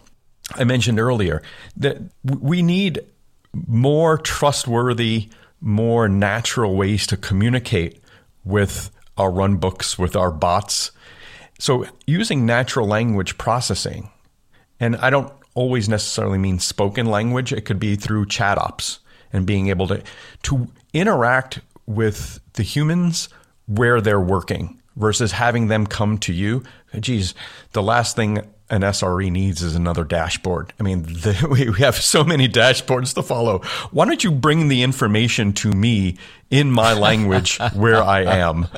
I 0.55 0.65
mentioned 0.65 1.01
earlier 1.01 1.43
that 1.77 1.99
we 2.25 2.62
need 2.62 3.01
more 3.55 4.19
trustworthy, 4.19 5.29
more 5.61 6.09
natural 6.09 6.75
ways 6.75 7.07
to 7.09 7.17
communicate 7.17 8.01
with 8.45 8.91
our 9.17 9.31
runbooks, 9.31 9.99
with 9.99 10.17
our 10.17 10.31
bots. 10.31 10.91
So, 11.59 11.87
using 12.07 12.47
natural 12.47 12.87
language 12.87 13.38
processing, 13.38 14.11
and 14.81 14.97
I 14.97 15.11
don't 15.11 15.33
always 15.55 15.88
necessarily 15.88 16.38
mean 16.38 16.59
spoken 16.59 17.07
language, 17.07 17.53
it 17.53 17.65
could 17.65 17.79
be 17.79 17.95
through 17.97 18.27
chat 18.27 18.59
ops 18.59 19.01
and 19.33 19.47
being 19.47 19.69
able 19.69 19.87
to, 19.88 20.03
to 20.45 20.69
interact 20.93 21.61
with 21.87 22.41
the 22.55 22.62
humans 22.62 23.29
where 23.67 24.01
they're 24.01 24.21
working 24.21 24.81
versus 24.97 25.33
having 25.33 25.69
them 25.69 25.87
come 25.87 26.19
to 26.19 26.33
you. 26.33 26.62
Geez, 26.99 27.35
the 27.73 27.83
last 27.83 28.17
thing 28.17 28.43
an 28.73 28.81
SRE 28.81 29.31
needs 29.31 29.63
is 29.63 29.77
another 29.77 30.03
dashboard. 30.03 30.73
I 30.81 30.83
mean, 30.83 31.03
the, 31.03 31.47
we 31.75 31.81
have 31.83 31.95
so 31.95 32.25
many 32.25 32.49
dashboards 32.49 33.15
to 33.15 33.23
follow. 33.23 33.59
Why 33.91 34.07
don't 34.07 34.25
you 34.25 34.33
bring 34.33 34.69
the 34.69 34.83
information 34.83 35.53
to 35.55 35.71
me 35.71 36.17
in 36.51 36.71
my 36.71 36.95
language 36.95 37.59
where 37.75 38.03
I 38.03 38.23
am? 38.23 38.69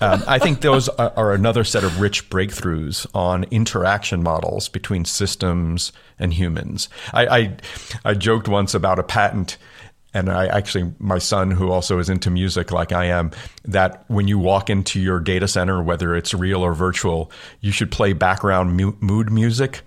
Um, 0.00 0.24
I 0.26 0.38
think 0.38 0.62
those 0.62 0.88
are, 0.88 1.12
are, 1.16 1.34
another 1.34 1.64
set 1.64 1.84
of 1.84 2.00
rich 2.00 2.30
breakthroughs 2.30 3.06
on 3.14 3.44
interaction 3.50 4.22
models 4.22 4.70
between 4.70 5.04
systems 5.04 5.92
and 6.18 6.32
humans. 6.32 6.88
I, 7.12 7.26
I, 7.26 7.56
I 8.06 8.14
joked 8.14 8.48
once 8.48 8.72
about 8.72 8.98
a 8.98 9.02
patent 9.02 9.58
and 10.16 10.30
I 10.30 10.46
actually, 10.46 10.94
my 10.98 11.18
son, 11.18 11.50
who 11.50 11.70
also 11.70 11.98
is 11.98 12.08
into 12.08 12.30
music 12.30 12.72
like 12.72 12.90
I 12.90 13.04
am, 13.06 13.32
that 13.66 14.04
when 14.08 14.28
you 14.28 14.38
walk 14.38 14.70
into 14.70 14.98
your 14.98 15.20
data 15.20 15.46
center, 15.46 15.82
whether 15.82 16.16
it's 16.16 16.32
real 16.32 16.62
or 16.62 16.72
virtual, 16.72 17.30
you 17.60 17.70
should 17.70 17.92
play 17.92 18.14
background 18.14 18.74
mu- 18.78 18.96
mood 19.00 19.30
music 19.30 19.82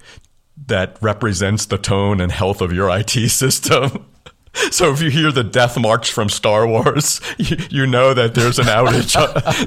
that 0.67 0.99
represents 1.01 1.65
the 1.65 1.79
tone 1.79 2.21
and 2.21 2.31
health 2.31 2.61
of 2.61 2.71
your 2.71 2.89
IT 2.97 3.29
system. 3.29 4.05
So 4.71 4.91
if 4.91 4.99
you 4.99 5.11
hear 5.11 5.31
the 5.31 5.43
death 5.43 5.77
march 5.77 6.11
from 6.11 6.27
Star 6.27 6.67
Wars, 6.67 7.21
you, 7.37 7.55
you 7.69 7.87
know 7.87 8.15
that 8.15 8.33
there's 8.33 8.57
an 8.57 8.65
outage 8.65 9.13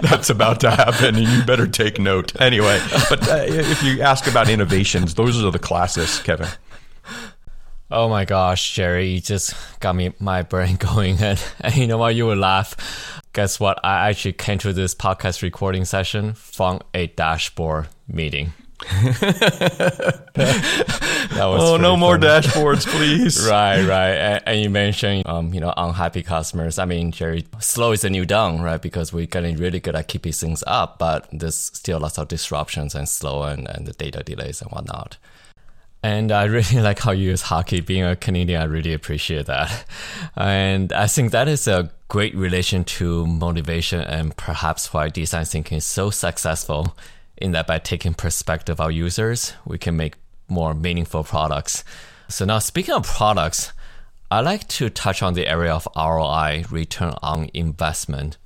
that's 0.02 0.28
about 0.28 0.58
to 0.60 0.72
happen, 0.72 1.14
and 1.14 1.26
you 1.26 1.44
better 1.44 1.68
take 1.68 2.00
note. 2.00 2.38
Anyway, 2.40 2.80
but 3.08 3.26
uh, 3.28 3.44
if 3.46 3.80
you 3.84 4.02
ask 4.02 4.26
about 4.26 4.50
innovations, 4.50 5.14
those 5.14 5.42
are 5.42 5.52
the 5.52 5.58
classics, 5.60 6.20
Kevin. 6.20 6.48
Oh 7.92 8.08
my 8.08 8.24
gosh, 8.24 8.72
Jerry, 8.72 9.08
you 9.10 9.20
just 9.20 9.54
got 9.80 9.94
me 9.94 10.14
my 10.18 10.40
brain 10.40 10.76
going, 10.80 11.18
and, 11.20 11.38
and 11.60 11.76
you 11.76 11.86
know 11.86 11.98
what? 11.98 12.14
You 12.14 12.24
will 12.24 12.36
laugh. 12.36 13.20
Guess 13.34 13.60
what? 13.60 13.78
I 13.84 14.08
actually 14.08 14.32
came 14.32 14.56
to 14.58 14.72
this 14.72 14.94
podcast 14.94 15.42
recording 15.42 15.84
session 15.84 16.32
from 16.32 16.80
a 16.94 17.08
dashboard 17.08 17.88
meeting. 18.08 18.54
oh, 21.36 21.78
no 21.80 21.96
more 21.98 22.16
dashboards, 22.16 22.86
please. 22.86 23.46
right, 23.50 23.86
right. 23.86 24.14
And, 24.14 24.42
and, 24.46 24.60
you 24.60 24.70
mentioned, 24.70 25.26
um, 25.26 25.52
you 25.52 25.60
know, 25.60 25.74
unhappy 25.76 26.22
customers. 26.22 26.78
I 26.78 26.86
mean, 26.86 27.12
Jerry, 27.12 27.46
slow 27.60 27.92
is 27.92 28.04
a 28.04 28.10
new 28.10 28.24
done, 28.24 28.62
right? 28.62 28.80
Because 28.80 29.12
we're 29.12 29.26
getting 29.26 29.58
really 29.58 29.80
good 29.80 29.94
at 29.94 30.08
keeping 30.08 30.32
things 30.32 30.64
up, 30.66 30.98
but 30.98 31.28
there's 31.30 31.54
still 31.54 32.00
lots 32.00 32.18
of 32.18 32.28
disruptions 32.28 32.94
and 32.94 33.06
slow 33.08 33.42
and, 33.42 33.68
and 33.68 33.86
the 33.86 33.92
data 33.92 34.22
delays 34.24 34.62
and 34.62 34.70
whatnot. 34.70 35.18
And 36.02 36.32
I 36.32 36.44
really 36.44 36.80
like 36.80 36.98
how 36.98 37.12
you 37.12 37.30
use 37.30 37.42
hockey. 37.42 37.80
Being 37.80 38.04
a 38.04 38.16
Canadian, 38.16 38.60
I 38.60 38.64
really 38.64 38.92
appreciate 38.92 39.46
that. 39.46 39.84
And 40.36 40.92
I 40.92 41.06
think 41.06 41.30
that 41.32 41.48
is 41.48 41.68
a 41.68 41.90
great 42.08 42.34
relation 42.34 42.84
to 42.84 43.26
motivation 43.26 44.00
and 44.00 44.36
perhaps 44.36 44.92
why 44.92 45.08
design 45.08 45.44
thinking 45.44 45.78
is 45.78 45.84
so 45.84 46.10
successful 46.10 46.96
in 47.36 47.52
that 47.52 47.66
by 47.66 47.78
taking 47.78 48.14
perspective 48.14 48.74
of 48.74 48.80
our 48.80 48.90
users, 48.90 49.54
we 49.64 49.78
can 49.78 49.96
make 49.96 50.14
more 50.48 50.74
meaningful 50.74 51.24
products. 51.24 51.84
So 52.28 52.44
now 52.44 52.58
speaking 52.60 52.94
of 52.94 53.04
products, 53.04 53.72
I 54.30 54.40
like 54.40 54.68
to 54.68 54.88
touch 54.88 55.22
on 55.22 55.34
the 55.34 55.46
area 55.46 55.74
of 55.74 55.88
ROI, 55.96 56.64
return 56.70 57.14
on 57.22 57.50
investment. 57.52 58.38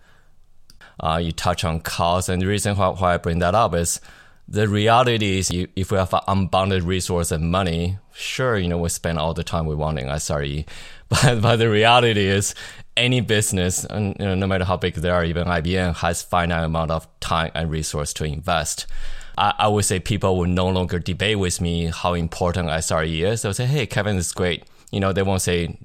Uh, 0.98 1.20
you 1.22 1.30
touch 1.30 1.62
on 1.62 1.80
cost, 1.80 2.28
and 2.28 2.40
the 2.40 2.46
reason 2.46 2.76
why, 2.76 2.88
why 2.88 3.14
I 3.14 3.16
bring 3.18 3.38
that 3.40 3.54
up 3.54 3.74
is 3.74 4.00
the 4.48 4.68
reality 4.68 5.38
is 5.38 5.50
if 5.50 5.90
we 5.90 5.98
have 5.98 6.14
unbounded 6.28 6.84
resource 6.84 7.32
and 7.32 7.50
money, 7.50 7.98
sure, 8.14 8.56
you 8.56 8.68
know, 8.68 8.78
we 8.78 8.88
spend 8.88 9.18
all 9.18 9.34
the 9.34 9.42
time 9.42 9.66
we 9.66 9.74
want 9.74 9.98
in 9.98 10.06
SRE. 10.06 10.66
But, 11.08 11.40
but 11.40 11.56
the 11.56 11.70
reality 11.70 12.26
is 12.26 12.52
any 12.96 13.20
business, 13.20 13.84
and 13.84 14.16
you 14.18 14.24
know, 14.24 14.34
no 14.34 14.48
matter 14.48 14.64
how 14.64 14.76
big 14.76 14.94
they 14.94 15.08
are, 15.08 15.24
even 15.24 15.46
IBM 15.46 15.94
has 15.98 16.20
finite 16.20 16.64
amount 16.64 16.90
of 16.90 17.06
time 17.20 17.52
and 17.54 17.70
resource 17.70 18.12
to 18.14 18.24
invest. 18.24 18.88
I, 19.38 19.54
I 19.56 19.68
would 19.68 19.84
say 19.84 20.00
people 20.00 20.36
will 20.36 20.48
no 20.48 20.66
longer 20.68 20.98
debate 20.98 21.38
with 21.38 21.60
me 21.60 21.92
how 21.94 22.14
important 22.14 22.70
SRE 22.70 23.20
is. 23.20 23.42
They'll 23.42 23.54
say, 23.54 23.66
hey, 23.66 23.86
Kevin 23.86 24.16
is 24.16 24.32
great. 24.32 24.64
You 24.90 24.98
know, 24.98 25.12
they 25.12 25.22
won't 25.22 25.42
say, 25.42 25.78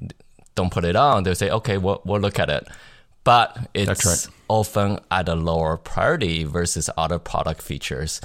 don't 0.56 0.71
put 0.71 0.86
it 0.86 0.95
on. 0.95 1.21
They'll 1.21 1.36
say, 1.36 1.52
okay, 1.52 1.78
we'll, 1.78 2.02
we'll 2.04 2.19
look 2.19 2.39
at 2.39 2.50
it. 2.50 2.67
But 3.24 3.69
it's 3.76 4.06
right. 4.06 4.36
often 4.47 5.00
at 5.12 5.30
a 5.30 5.36
lower 5.36 5.78
priority 5.78 6.43
versus 6.45 6.89
other 6.97 7.19
product 7.19 7.62
features. 7.62 8.21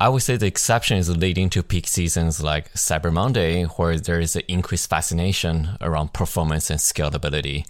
I 0.00 0.08
would 0.08 0.22
say 0.22 0.38
the 0.38 0.46
exception 0.46 0.96
is 0.96 1.14
leading 1.14 1.50
to 1.50 1.62
peak 1.62 1.86
seasons 1.86 2.42
like 2.42 2.72
Cyber 2.72 3.12
Monday, 3.12 3.64
where 3.64 4.00
there 4.00 4.18
is 4.18 4.34
an 4.34 4.44
increased 4.48 4.88
fascination 4.88 5.76
around 5.78 6.14
performance 6.14 6.70
and 6.70 6.80
scalability. 6.80 7.66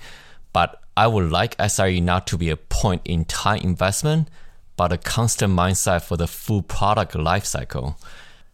But 0.53 0.81
I 0.97 1.09
would 1.09 1.33
like 1.33 1.57
SRE 1.57 2.01
not 2.01 2.29
to 2.29 2.39
be 2.39 2.49
a 2.51 2.57
point 2.57 3.03
in 3.05 3.25
time 3.25 3.63
investment, 3.63 4.29
but 4.77 4.93
a 4.93 4.97
constant 4.97 5.53
mindset 5.55 6.03
for 6.03 6.17
the 6.17 6.29
full 6.29 6.63
product 6.63 7.15
lifecycle. 7.15 7.97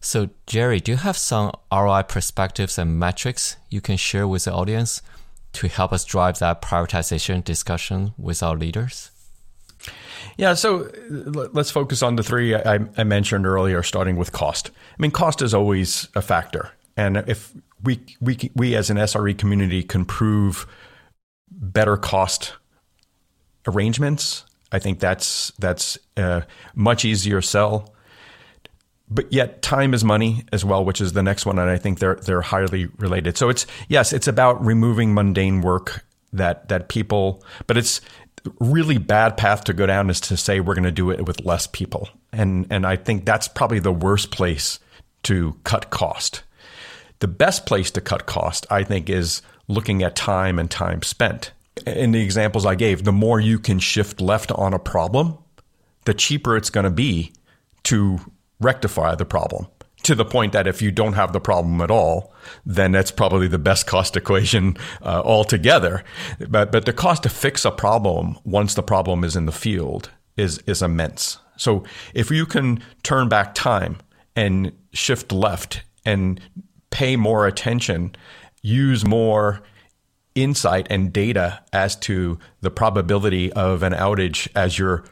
So, 0.01 0.31
Jerry, 0.47 0.81
do 0.81 0.93
you 0.93 0.99
have 0.99 1.19
some 1.19 1.53
ROI 1.71 2.05
perspectives 2.05 2.79
and 2.79 2.99
metrics 2.99 3.57
you 3.69 3.83
can 3.83 3.99
share 3.99 4.27
with 4.27 4.45
the 4.45 4.55
audience 4.55 5.03
to 5.53 5.69
help 5.69 5.93
us 5.93 6.07
drive 6.07 6.39
that 6.39 6.63
prioritization 6.63 7.45
discussion 7.45 8.15
with 8.17 8.43
our 8.43 8.57
leaders? 8.57 9.11
Yeah, 10.37 10.55
so 10.55 10.85
uh, 10.85 11.49
let's 11.53 11.71
focus 11.71 12.03
on 12.03 12.17
the 12.17 12.23
three 12.23 12.55
I, 12.55 12.81
I, 12.97 13.05
mentioned 13.05 13.47
earlier, 13.47 13.83
starting 13.83 14.17
with 14.17 14.33
cost. 14.33 14.71
I 14.71 15.03
mean, 15.03 15.11
cost 15.11 15.41
is 15.41 15.55
always 15.55 16.09
a 16.15 16.21
factor, 16.21 16.73
and 16.97 17.19
if 17.27 17.53
we 17.83 18.01
we 18.21 18.51
we 18.55 18.75
as 18.75 18.91
an 18.91 18.99
SRE 18.99 19.37
community 19.37 19.83
can 19.83 20.05
prove 20.05 20.67
better 21.51 21.97
cost 21.97 22.55
arrangements, 23.67 24.45
I 24.73 24.79
think 24.79 25.01
that's 25.01 25.53
that's 25.59 25.99
a 26.17 26.45
much 26.75 27.05
easier 27.05 27.41
sell. 27.41 27.95
But 29.09 29.33
yet, 29.33 29.63
time 29.63 29.95
is 29.95 30.05
money 30.05 30.45
as 30.53 30.65
well, 30.65 30.85
which 30.85 31.01
is 31.01 31.13
the 31.13 31.23
next 31.23 31.47
one, 31.47 31.59
and 31.59 31.71
I 31.71 31.79
think 31.79 31.99
they're 31.99 32.17
they're 32.17 32.43
highly 32.43 32.87
related. 32.99 33.39
So 33.39 33.49
it's 33.49 33.67
yes, 33.89 34.13
it's 34.13 34.29
about 34.29 34.63
removing 34.63 35.15
mundane 35.15 35.63
work 35.63 36.05
that 36.33 36.69
that 36.69 36.89
people, 36.89 37.43
but 37.67 37.77
it's 37.79 38.01
really 38.61 38.99
bad 38.99 39.37
path 39.37 39.65
to 39.65 39.73
go 39.73 39.87
down 39.87 40.11
is 40.11 40.21
to 40.23 40.37
say 40.37 40.61
we're 40.61 40.75
going 40.75 40.85
to 40.85 40.91
do 40.91 41.11
it 41.11 41.27
with 41.27 41.45
less 41.45 41.67
people. 41.67 42.09
And 42.33 42.67
and 42.71 42.87
I 42.87 42.97
think 42.97 43.25
that's 43.25 43.49
probably 43.49 43.79
the 43.79 43.93
worst 43.93 44.31
place 44.31 44.79
to 45.25 45.57
cut 45.65 45.91
cost. 45.91 46.43
The 47.21 47.29
best 47.29 47.67
place 47.67 47.91
to 47.93 48.01
cut 48.01 48.27
cost, 48.27 48.67
I 48.71 48.85
think, 48.85 49.09
is 49.09 49.43
looking 49.69 50.03
at 50.03 50.15
time 50.17 50.59
and 50.59 50.71
time 50.71 51.03
spent. 51.03 51.53
In 51.87 52.13
the 52.13 52.23
examples 52.23 52.65
I 52.65 52.75
gave, 52.75 53.05
the 53.05 53.13
more 53.13 53.41
you 53.41 53.59
can 53.59 53.79
shift 53.79 54.21
left 54.21 54.51
on 54.53 54.73
a 54.73 54.79
problem, 54.79 55.39
the 56.05 56.15
cheaper 56.15 56.57
it's 56.57 56.71
going 56.71 56.85
to 56.85 56.91
be 56.91 57.33
to 57.85 58.19
rectify 58.61 59.15
the 59.15 59.25
problem 59.25 59.67
to 60.07 60.15
the 60.15 60.25
point 60.25 60.53
that 60.53 60.69
if 60.69 60.81
you 60.81 60.93
don't 60.93 61.15
have 61.15 61.33
the 61.33 61.41
problem 61.41 61.81
at 61.81 61.91
all, 61.91 62.33
then 62.65 62.93
that's 62.93 63.11
probably 63.11 63.49
the 63.49 63.59
best 63.59 63.87
cost 63.87 64.17
equation 64.17 64.77
uh, 65.03 65.21
altogether. 65.25 66.05
But 66.49 66.71
but 66.71 66.87
the 66.87 66.93
cost 66.93 67.25
to 67.25 67.29
fix 67.29 67.65
a 67.65 67.73
problem 67.73 68.39
once 68.45 68.75
the 68.75 68.83
problem 68.83 69.25
is 69.25 69.37
in 69.37 69.47
the 69.47 69.53
field 69.53 70.11
is 70.37 70.59
is 70.67 70.81
immense. 70.81 71.39
So 71.57 71.85
if 72.15 72.31
you 72.31 72.47
can 72.47 72.83
turn 73.03 73.29
back 73.29 73.55
time 73.55 73.99
and 74.37 74.73
shift 74.93 75.33
left 75.33 75.83
and 76.05 76.41
pay 76.91 77.17
more 77.17 77.47
attention, 77.47 78.15
use 78.63 79.05
more 79.05 79.63
insight 80.37 80.87
and 80.89 81.13
data 81.13 81.63
as 81.73 81.97
to 81.97 82.39
the 82.61 82.71
probability 82.71 83.53
of 83.55 83.83
an 83.83 83.93
outage 83.93 84.47
as 84.55 84.79
you're 84.79 85.05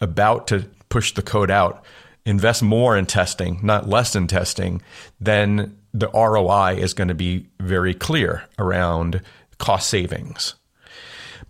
about 0.00 0.48
to 0.48 0.68
push 0.90 1.14
the 1.14 1.22
code 1.22 1.50
out 1.50 1.84
invest 2.26 2.62
more 2.62 2.96
in 2.96 3.06
testing, 3.06 3.60
not 3.62 3.88
less 3.88 4.16
in 4.16 4.26
testing, 4.26 4.82
then 5.20 5.76
the 5.92 6.08
ROI 6.08 6.76
is 6.76 6.94
going 6.94 7.08
to 7.08 7.14
be 7.14 7.48
very 7.60 7.94
clear 7.94 8.44
around 8.58 9.20
cost 9.58 9.88
savings. 9.88 10.54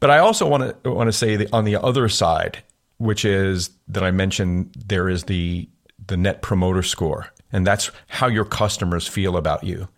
But 0.00 0.10
I 0.10 0.18
also 0.18 0.46
want 0.46 0.84
to 0.84 0.92
want 0.92 1.08
to 1.08 1.12
say 1.12 1.46
on 1.52 1.64
the 1.64 1.76
other 1.76 2.08
side, 2.08 2.62
which 2.98 3.24
is 3.24 3.70
that 3.88 4.02
I 4.02 4.10
mentioned 4.10 4.74
there 4.86 5.08
is 5.08 5.24
the 5.24 5.68
the 6.06 6.16
net 6.16 6.42
promoter 6.42 6.82
score, 6.82 7.28
and 7.52 7.66
that's 7.66 7.90
how 8.08 8.26
your 8.26 8.44
customers 8.44 9.06
feel 9.06 9.36
about 9.36 9.64
you. 9.64 9.88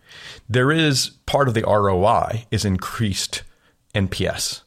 There 0.48 0.70
is 0.70 1.10
part 1.26 1.48
of 1.48 1.54
the 1.54 1.62
ROI 1.62 2.46
is 2.50 2.64
increased 2.64 3.42
NPS. 3.94 4.62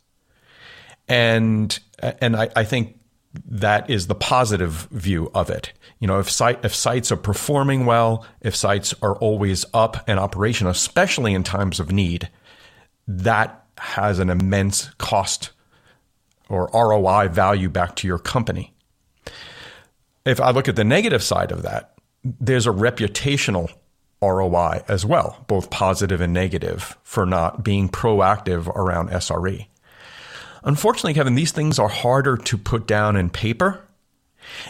And 1.08 1.80
and 2.02 2.36
I, 2.36 2.50
I 2.56 2.64
think 2.64 2.99
that 3.46 3.90
is 3.90 4.08
the 4.08 4.16
positive 4.16 4.88
view 4.92 5.30
of 5.34 5.50
it. 5.50 5.74
You 6.00 6.08
know, 6.08 6.20
if 6.20 6.30
site 6.30 6.64
if 6.64 6.74
sites 6.74 7.12
are 7.12 7.18
performing 7.18 7.86
well, 7.86 8.26
if 8.42 8.56
sites 8.56 8.94
are 9.02 9.16
always 9.16 9.66
up 9.74 10.04
and 10.08 10.20
operational, 10.20 10.72
especially 10.72 11.34
in 11.34 11.44
times 11.44 11.80
of 11.80 11.92
need, 11.92 12.30
that 13.08 13.66
has 13.78 14.20
an 14.20 14.30
immense 14.30 14.90
cost 14.98 15.52
or 16.50 16.70
ROI 16.74 17.30
value 17.30 17.70
back 17.70 17.96
to 17.98 18.08
your 18.08 18.20
company. 18.20 18.74
If 20.26 20.42
I 20.42 20.52
look 20.52 20.68
at 20.68 20.76
the 20.76 20.84
negative 20.84 21.24
side 21.24 21.52
of 21.52 21.62
that, 21.62 21.94
there's 22.24 22.68
a 22.68 22.72
reputational 22.72 23.72
ROI 24.22 24.84
as 24.88 25.06
well, 25.06 25.46
both 25.48 25.70
positive 25.70 26.20
and 26.20 26.34
negative, 26.34 26.98
for 27.04 27.26
not 27.26 27.64
being 27.64 27.88
proactive 27.88 28.68
around 28.68 29.10
SRE. 29.10 29.68
Unfortunately, 30.64 31.14
Kevin, 31.14 31.36
these 31.36 31.52
things 31.52 31.80
are 31.80 31.88
harder 31.88 32.38
to 32.38 32.58
put 32.58 32.88
down 32.88 33.16
in 33.16 33.30
paper. 33.30 33.82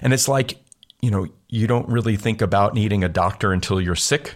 And 0.02 0.14
it's 0.14 0.28
like, 0.28 0.58
you 1.02 1.12
know, 1.12 1.28
you 1.48 1.68
don't 1.68 1.88
really 1.88 2.16
think 2.16 2.42
about 2.42 2.74
needing 2.74 3.04
a 3.04 3.10
doctor 3.10 3.52
until 3.52 3.80
you're 3.80 3.96
sick. 3.96 4.36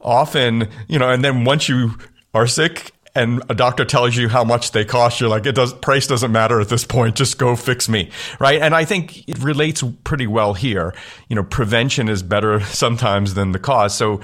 Often, 0.00 0.68
you 0.88 0.98
know, 0.98 1.10
and 1.10 1.24
then 1.24 1.44
once 1.44 1.68
you 1.68 1.92
are 2.34 2.46
sick 2.46 2.92
and 3.14 3.42
a 3.48 3.54
doctor 3.54 3.84
tells 3.84 4.16
you 4.16 4.28
how 4.28 4.44
much 4.44 4.72
they 4.72 4.84
cost, 4.84 5.20
you're 5.20 5.30
like, 5.30 5.46
it 5.46 5.54
does 5.54 5.72
price 5.72 6.06
doesn't 6.06 6.32
matter 6.32 6.60
at 6.60 6.68
this 6.68 6.84
point. 6.84 7.14
Just 7.14 7.38
go 7.38 7.54
fix 7.56 7.88
me. 7.88 8.10
Right. 8.38 8.60
And 8.60 8.74
I 8.74 8.84
think 8.84 9.26
it 9.28 9.38
relates 9.38 9.82
pretty 10.02 10.26
well 10.26 10.54
here. 10.54 10.94
You 11.28 11.36
know, 11.36 11.44
prevention 11.44 12.08
is 12.08 12.22
better 12.22 12.60
sometimes 12.64 13.34
than 13.34 13.52
the 13.52 13.58
cause. 13.58 13.94
So 13.94 14.20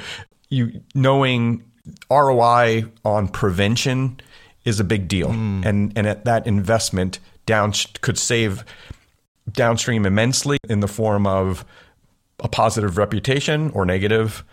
you 0.48 0.82
knowing 0.94 1.64
ROI 2.10 2.84
on 3.04 3.28
prevention 3.28 4.20
is 4.64 4.80
a 4.80 4.84
big 4.84 5.08
deal, 5.08 5.28
mm. 5.28 5.64
and 5.64 5.92
and 5.96 6.06
that 6.24 6.46
investment 6.46 7.18
down 7.46 7.72
could 8.00 8.18
save 8.18 8.64
downstream 9.50 10.06
immensely 10.06 10.58
in 10.68 10.80
the 10.80 10.88
form 10.88 11.26
of 11.26 11.64
a 12.40 12.48
positive 12.48 12.96
reputation 12.96 13.70
or 13.70 13.84
negative, 13.84 14.44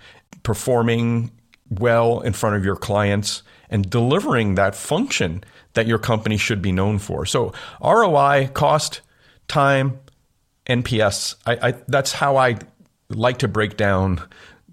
performing 0.43 1.31
well 1.69 2.21
in 2.21 2.33
front 2.33 2.55
of 2.55 2.63
your 2.63 2.75
clients, 2.75 3.43
and 3.69 3.89
delivering 3.89 4.55
that 4.55 4.75
function 4.75 5.43
that 5.73 5.87
your 5.87 5.99
company 5.99 6.37
should 6.37 6.61
be 6.61 6.71
known 6.71 6.97
for. 6.97 7.25
So 7.25 7.53
ROI, 7.83 8.49
cost, 8.53 9.01
time, 9.47 9.99
NPS. 10.67 11.35
I, 11.45 11.69
I, 11.69 11.71
that's 11.87 12.11
how 12.11 12.37
I 12.37 12.57
like 13.09 13.39
to 13.39 13.47
break 13.47 13.77
down 13.77 14.21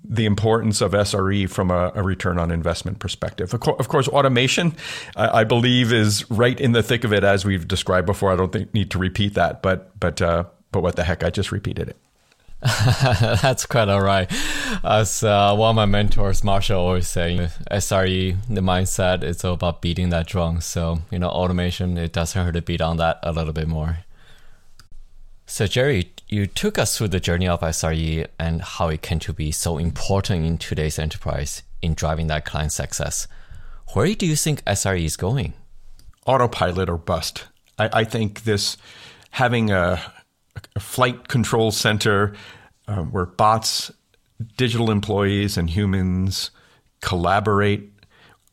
the 0.04 0.26
importance 0.26 0.80
of 0.80 0.92
SRE 0.92 1.48
from 1.48 1.70
a, 1.70 1.90
a 1.94 2.02
return 2.02 2.38
on 2.38 2.50
investment 2.50 2.98
perspective. 2.98 3.54
Of, 3.54 3.60
co- 3.60 3.74
of 3.74 3.88
course, 3.88 4.06
automation, 4.08 4.74
I, 5.16 5.44
believe, 5.44 5.92
is 5.92 6.30
right 6.30 6.58
in 6.60 6.72
the 6.72 6.82
thick 6.82 7.04
of 7.04 7.12
it 7.12 7.24
as 7.24 7.44
we've 7.44 7.66
described 7.66 8.06
before. 8.06 8.30
I 8.32 8.36
don't 8.36 8.52
think, 8.52 8.74
need 8.74 8.90
to 8.90 8.98
repeat 8.98 9.34
that, 9.34 9.62
but 9.62 9.98
but 9.98 10.20
uh, 10.20 10.44
but 10.72 10.82
what 10.82 10.96
the 10.96 11.04
heck? 11.04 11.24
I 11.24 11.30
just 11.30 11.50
repeated 11.50 11.88
it. 11.88 11.96
That's 13.42 13.66
quite 13.66 13.88
all 13.88 14.00
right. 14.00 14.30
As 14.82 15.22
uh, 15.22 15.54
one 15.54 15.70
of 15.70 15.76
my 15.76 15.84
mentors, 15.84 16.42
Marshall, 16.42 16.80
always 16.80 17.06
saying, 17.06 17.50
SRE, 17.70 18.36
the 18.48 18.62
mindset, 18.62 19.22
it's 19.22 19.44
all 19.44 19.52
about 19.52 19.82
beating 19.82 20.08
that 20.10 20.26
drum. 20.26 20.62
So, 20.62 21.00
you 21.10 21.18
know, 21.18 21.28
automation, 21.28 21.98
it 21.98 22.14
doesn't 22.14 22.42
hurt 22.42 22.52
to 22.52 22.62
beat 22.62 22.80
on 22.80 22.96
that 22.96 23.18
a 23.22 23.32
little 23.32 23.52
bit 23.52 23.68
more. 23.68 23.98
So, 25.46 25.66
Jerry, 25.66 26.10
you 26.28 26.46
took 26.46 26.78
us 26.78 26.96
through 26.96 27.08
the 27.08 27.20
journey 27.20 27.46
of 27.46 27.60
SRE 27.60 28.26
and 28.38 28.62
how 28.62 28.88
it 28.88 29.02
came 29.02 29.18
to 29.20 29.32
be 29.32 29.52
so 29.52 29.76
important 29.76 30.46
in 30.46 30.56
today's 30.56 30.98
enterprise 30.98 31.62
in 31.82 31.94
driving 31.94 32.28
that 32.28 32.46
client 32.46 32.72
success. 32.72 33.28
Where 33.92 34.12
do 34.14 34.26
you 34.26 34.36
think 34.36 34.64
SRE 34.64 35.04
is 35.04 35.16
going? 35.16 35.52
Autopilot 36.26 36.88
or 36.88 36.96
bust. 36.96 37.44
I, 37.78 37.90
I 37.92 38.04
think 38.04 38.44
this 38.44 38.78
having 39.32 39.70
a, 39.70 40.00
a 40.74 40.80
flight 40.80 41.28
control 41.28 41.70
center 41.70 42.34
uh, 42.88 43.02
where 43.02 43.26
bots, 43.26 43.92
digital 44.56 44.90
employees, 44.90 45.58
and 45.58 45.68
humans 45.68 46.50
collaborate, 47.02 47.92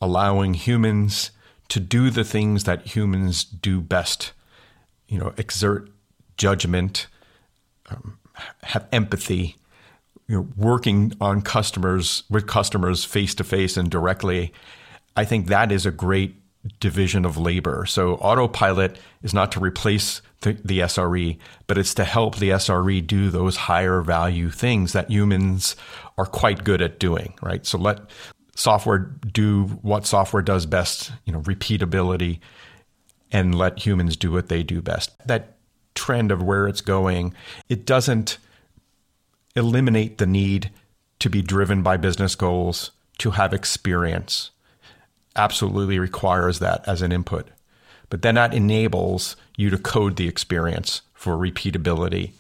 allowing 0.01 0.56
humans 0.56 1.32
to 1.69 1.80
do 1.80 2.10
the 2.10 2.25
things 2.25 2.65
that 2.65 2.86
humans 2.86 3.45
do 3.45 3.80
best. 3.80 4.34
You 5.08 5.19
know, 5.19 5.34
exert 5.38 5.89
judgment, 6.41 7.06
um, 7.91 8.17
have 8.63 8.88
empathy, 8.91 9.56
you 10.27 10.38
know, 10.38 10.47
working 10.58 11.13
on 11.21 11.43
customers 11.43 12.23
with 12.32 12.47
customers 12.47 13.06
face 13.06 13.36
to 13.36 13.43
face 13.43 13.77
and 13.77 13.91
directly. 13.91 14.51
I 15.15 15.23
think 15.23 15.47
that 15.47 15.71
is 15.71 15.86
a 15.86 15.91
great 15.91 16.36
division 16.80 17.25
of 17.25 17.38
labor. 17.38 17.86
So 17.86 18.15
autopilot 18.15 18.97
is 19.21 19.36
not 19.36 19.51
to 19.51 19.60
replace 19.60 20.23
the, 20.41 20.54
the, 20.65 20.80
SRE, 20.80 21.38
but 21.67 21.77
it's 21.77 21.93
to 21.93 22.04
help 22.04 22.38
the 22.38 22.49
SRE 22.49 23.06
do 23.06 23.30
those 23.30 23.56
higher 23.56 24.01
value 24.01 24.49
things 24.49 24.93
that 24.93 25.12
humans 25.12 25.75
are 26.17 26.25
quite 26.25 26.63
good 26.63 26.82
at 26.82 26.99
doing, 26.99 27.36
right? 27.43 27.63
So 27.67 27.77
let 27.77 27.99
software 28.56 28.97
do 29.32 29.65
what 29.84 30.08
software 30.08 30.41
does 30.41 30.65
best, 30.65 31.12
you 31.25 31.34
know, 31.34 31.41
repeatability, 31.41 32.39
and 33.32 33.54
let 33.54 33.86
humans 33.86 34.17
do 34.17 34.32
what 34.32 34.49
they 34.49 34.63
do 34.63 34.82
best. 34.82 35.12
That 35.27 35.58
trend 35.95 36.32
of 36.32 36.41
where 36.41 36.67
it's 36.67 36.82
going, 36.82 37.34
it 37.69 37.86
doesn't 37.86 38.38
eliminate 39.56 40.17
the 40.17 40.25
need 40.25 40.71
to 41.19 41.30
be 41.30 41.41
driven 41.41 41.84
by 41.84 41.97
business 41.97 42.36
goals, 42.36 42.91
to 43.17 43.32
have 43.32 43.54
experience. 43.54 44.49
Absolutely 45.36 45.99
requires 45.99 46.60
that 46.60 46.88
as 46.88 47.01
an 47.01 47.12
input. 47.12 47.47
But 48.10 48.23
then 48.23 48.36
that 48.36 48.54
enables 48.54 49.36
you 49.56 49.69
to 49.69 49.77
code 49.77 50.15
the 50.15 50.27
experience 50.27 51.01
for 51.13 51.38
repeatability, 51.38 52.32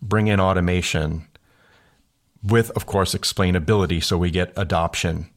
bring 0.00 0.28
in 0.28 0.40
automation 0.40 1.26
with, 2.42 2.70
of 2.70 2.86
course, 2.86 3.14
explainability 3.14 4.02
so 4.02 4.16
we 4.16 4.30
get 4.30 4.52
adoption. 4.56 5.28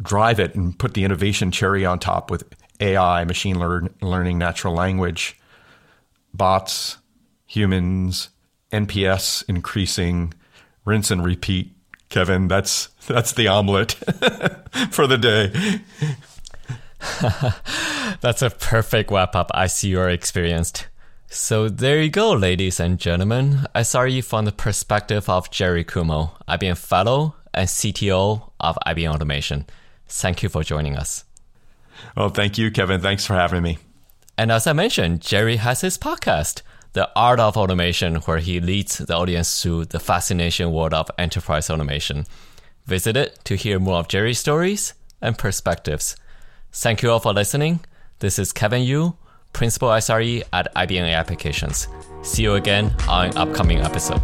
Drive 0.00 0.40
it 0.40 0.54
and 0.54 0.78
put 0.78 0.94
the 0.94 1.04
innovation 1.04 1.50
cherry 1.50 1.84
on 1.84 1.98
top 1.98 2.30
with 2.30 2.44
AI, 2.80 3.24
machine 3.24 3.58
learn, 3.58 3.94
learning, 4.00 4.38
natural 4.38 4.74
language 4.74 5.37
bots, 6.38 6.96
humans, 7.46 8.30
NPS 8.72 9.44
increasing, 9.48 10.32
rinse 10.84 11.10
and 11.10 11.24
repeat. 11.24 11.74
Kevin, 12.08 12.48
that's 12.48 12.88
that's 13.06 13.32
the 13.32 13.48
omelet 13.48 13.92
for 14.90 15.06
the 15.06 15.18
day. 15.18 15.52
that's 18.20 18.42
a 18.42 18.50
perfect 18.50 19.10
wrap 19.10 19.36
up. 19.36 19.50
I 19.52 19.66
see 19.66 19.88
you're 19.88 20.08
experienced. 20.08 20.88
So 21.30 21.68
there 21.68 22.00
you 22.00 22.08
go, 22.08 22.32
ladies 22.32 22.80
and 22.80 22.98
gentlemen. 22.98 23.66
I 23.74 23.82
saw 23.82 24.04
you 24.04 24.22
from 24.22 24.46
the 24.46 24.52
perspective 24.52 25.28
of 25.28 25.50
Jerry 25.50 25.84
Cuomo, 25.84 26.30
IBM 26.48 26.78
Fellow 26.78 27.34
and 27.52 27.68
CTO 27.68 28.50
of 28.60 28.78
IBM 28.86 29.12
Automation. 29.14 29.66
Thank 30.06 30.42
you 30.42 30.48
for 30.48 30.62
joining 30.62 30.96
us. 30.96 31.24
Well, 32.16 32.30
thank 32.30 32.56
you, 32.56 32.70
Kevin. 32.70 33.02
Thanks 33.02 33.26
for 33.26 33.34
having 33.34 33.62
me. 33.62 33.78
And 34.38 34.52
as 34.52 34.68
I 34.68 34.72
mentioned, 34.72 35.20
Jerry 35.20 35.56
has 35.56 35.80
his 35.80 35.98
podcast, 35.98 36.62
The 36.92 37.10
Art 37.16 37.40
of 37.40 37.56
Automation, 37.56 38.14
where 38.22 38.38
he 38.38 38.60
leads 38.60 38.98
the 38.98 39.16
audience 39.16 39.60
through 39.60 39.86
the 39.86 39.98
fascination 39.98 40.72
world 40.72 40.94
of 40.94 41.10
enterprise 41.18 41.68
automation. 41.68 42.24
Visit 42.86 43.16
it 43.16 43.40
to 43.44 43.56
hear 43.56 43.80
more 43.80 43.98
of 43.98 44.06
Jerry's 44.06 44.38
stories 44.38 44.94
and 45.20 45.36
perspectives. 45.36 46.14
Thank 46.72 47.02
you 47.02 47.10
all 47.10 47.18
for 47.18 47.34
listening. 47.34 47.80
This 48.20 48.38
is 48.38 48.52
Kevin 48.52 48.84
Yu, 48.84 49.16
Principal 49.52 49.88
SRE 49.88 50.44
at 50.52 50.72
IBM 50.72 51.12
Applications. 51.12 51.88
See 52.22 52.44
you 52.44 52.54
again 52.54 52.94
on 53.08 53.30
an 53.30 53.36
upcoming 53.36 53.80
episode. 53.80 54.22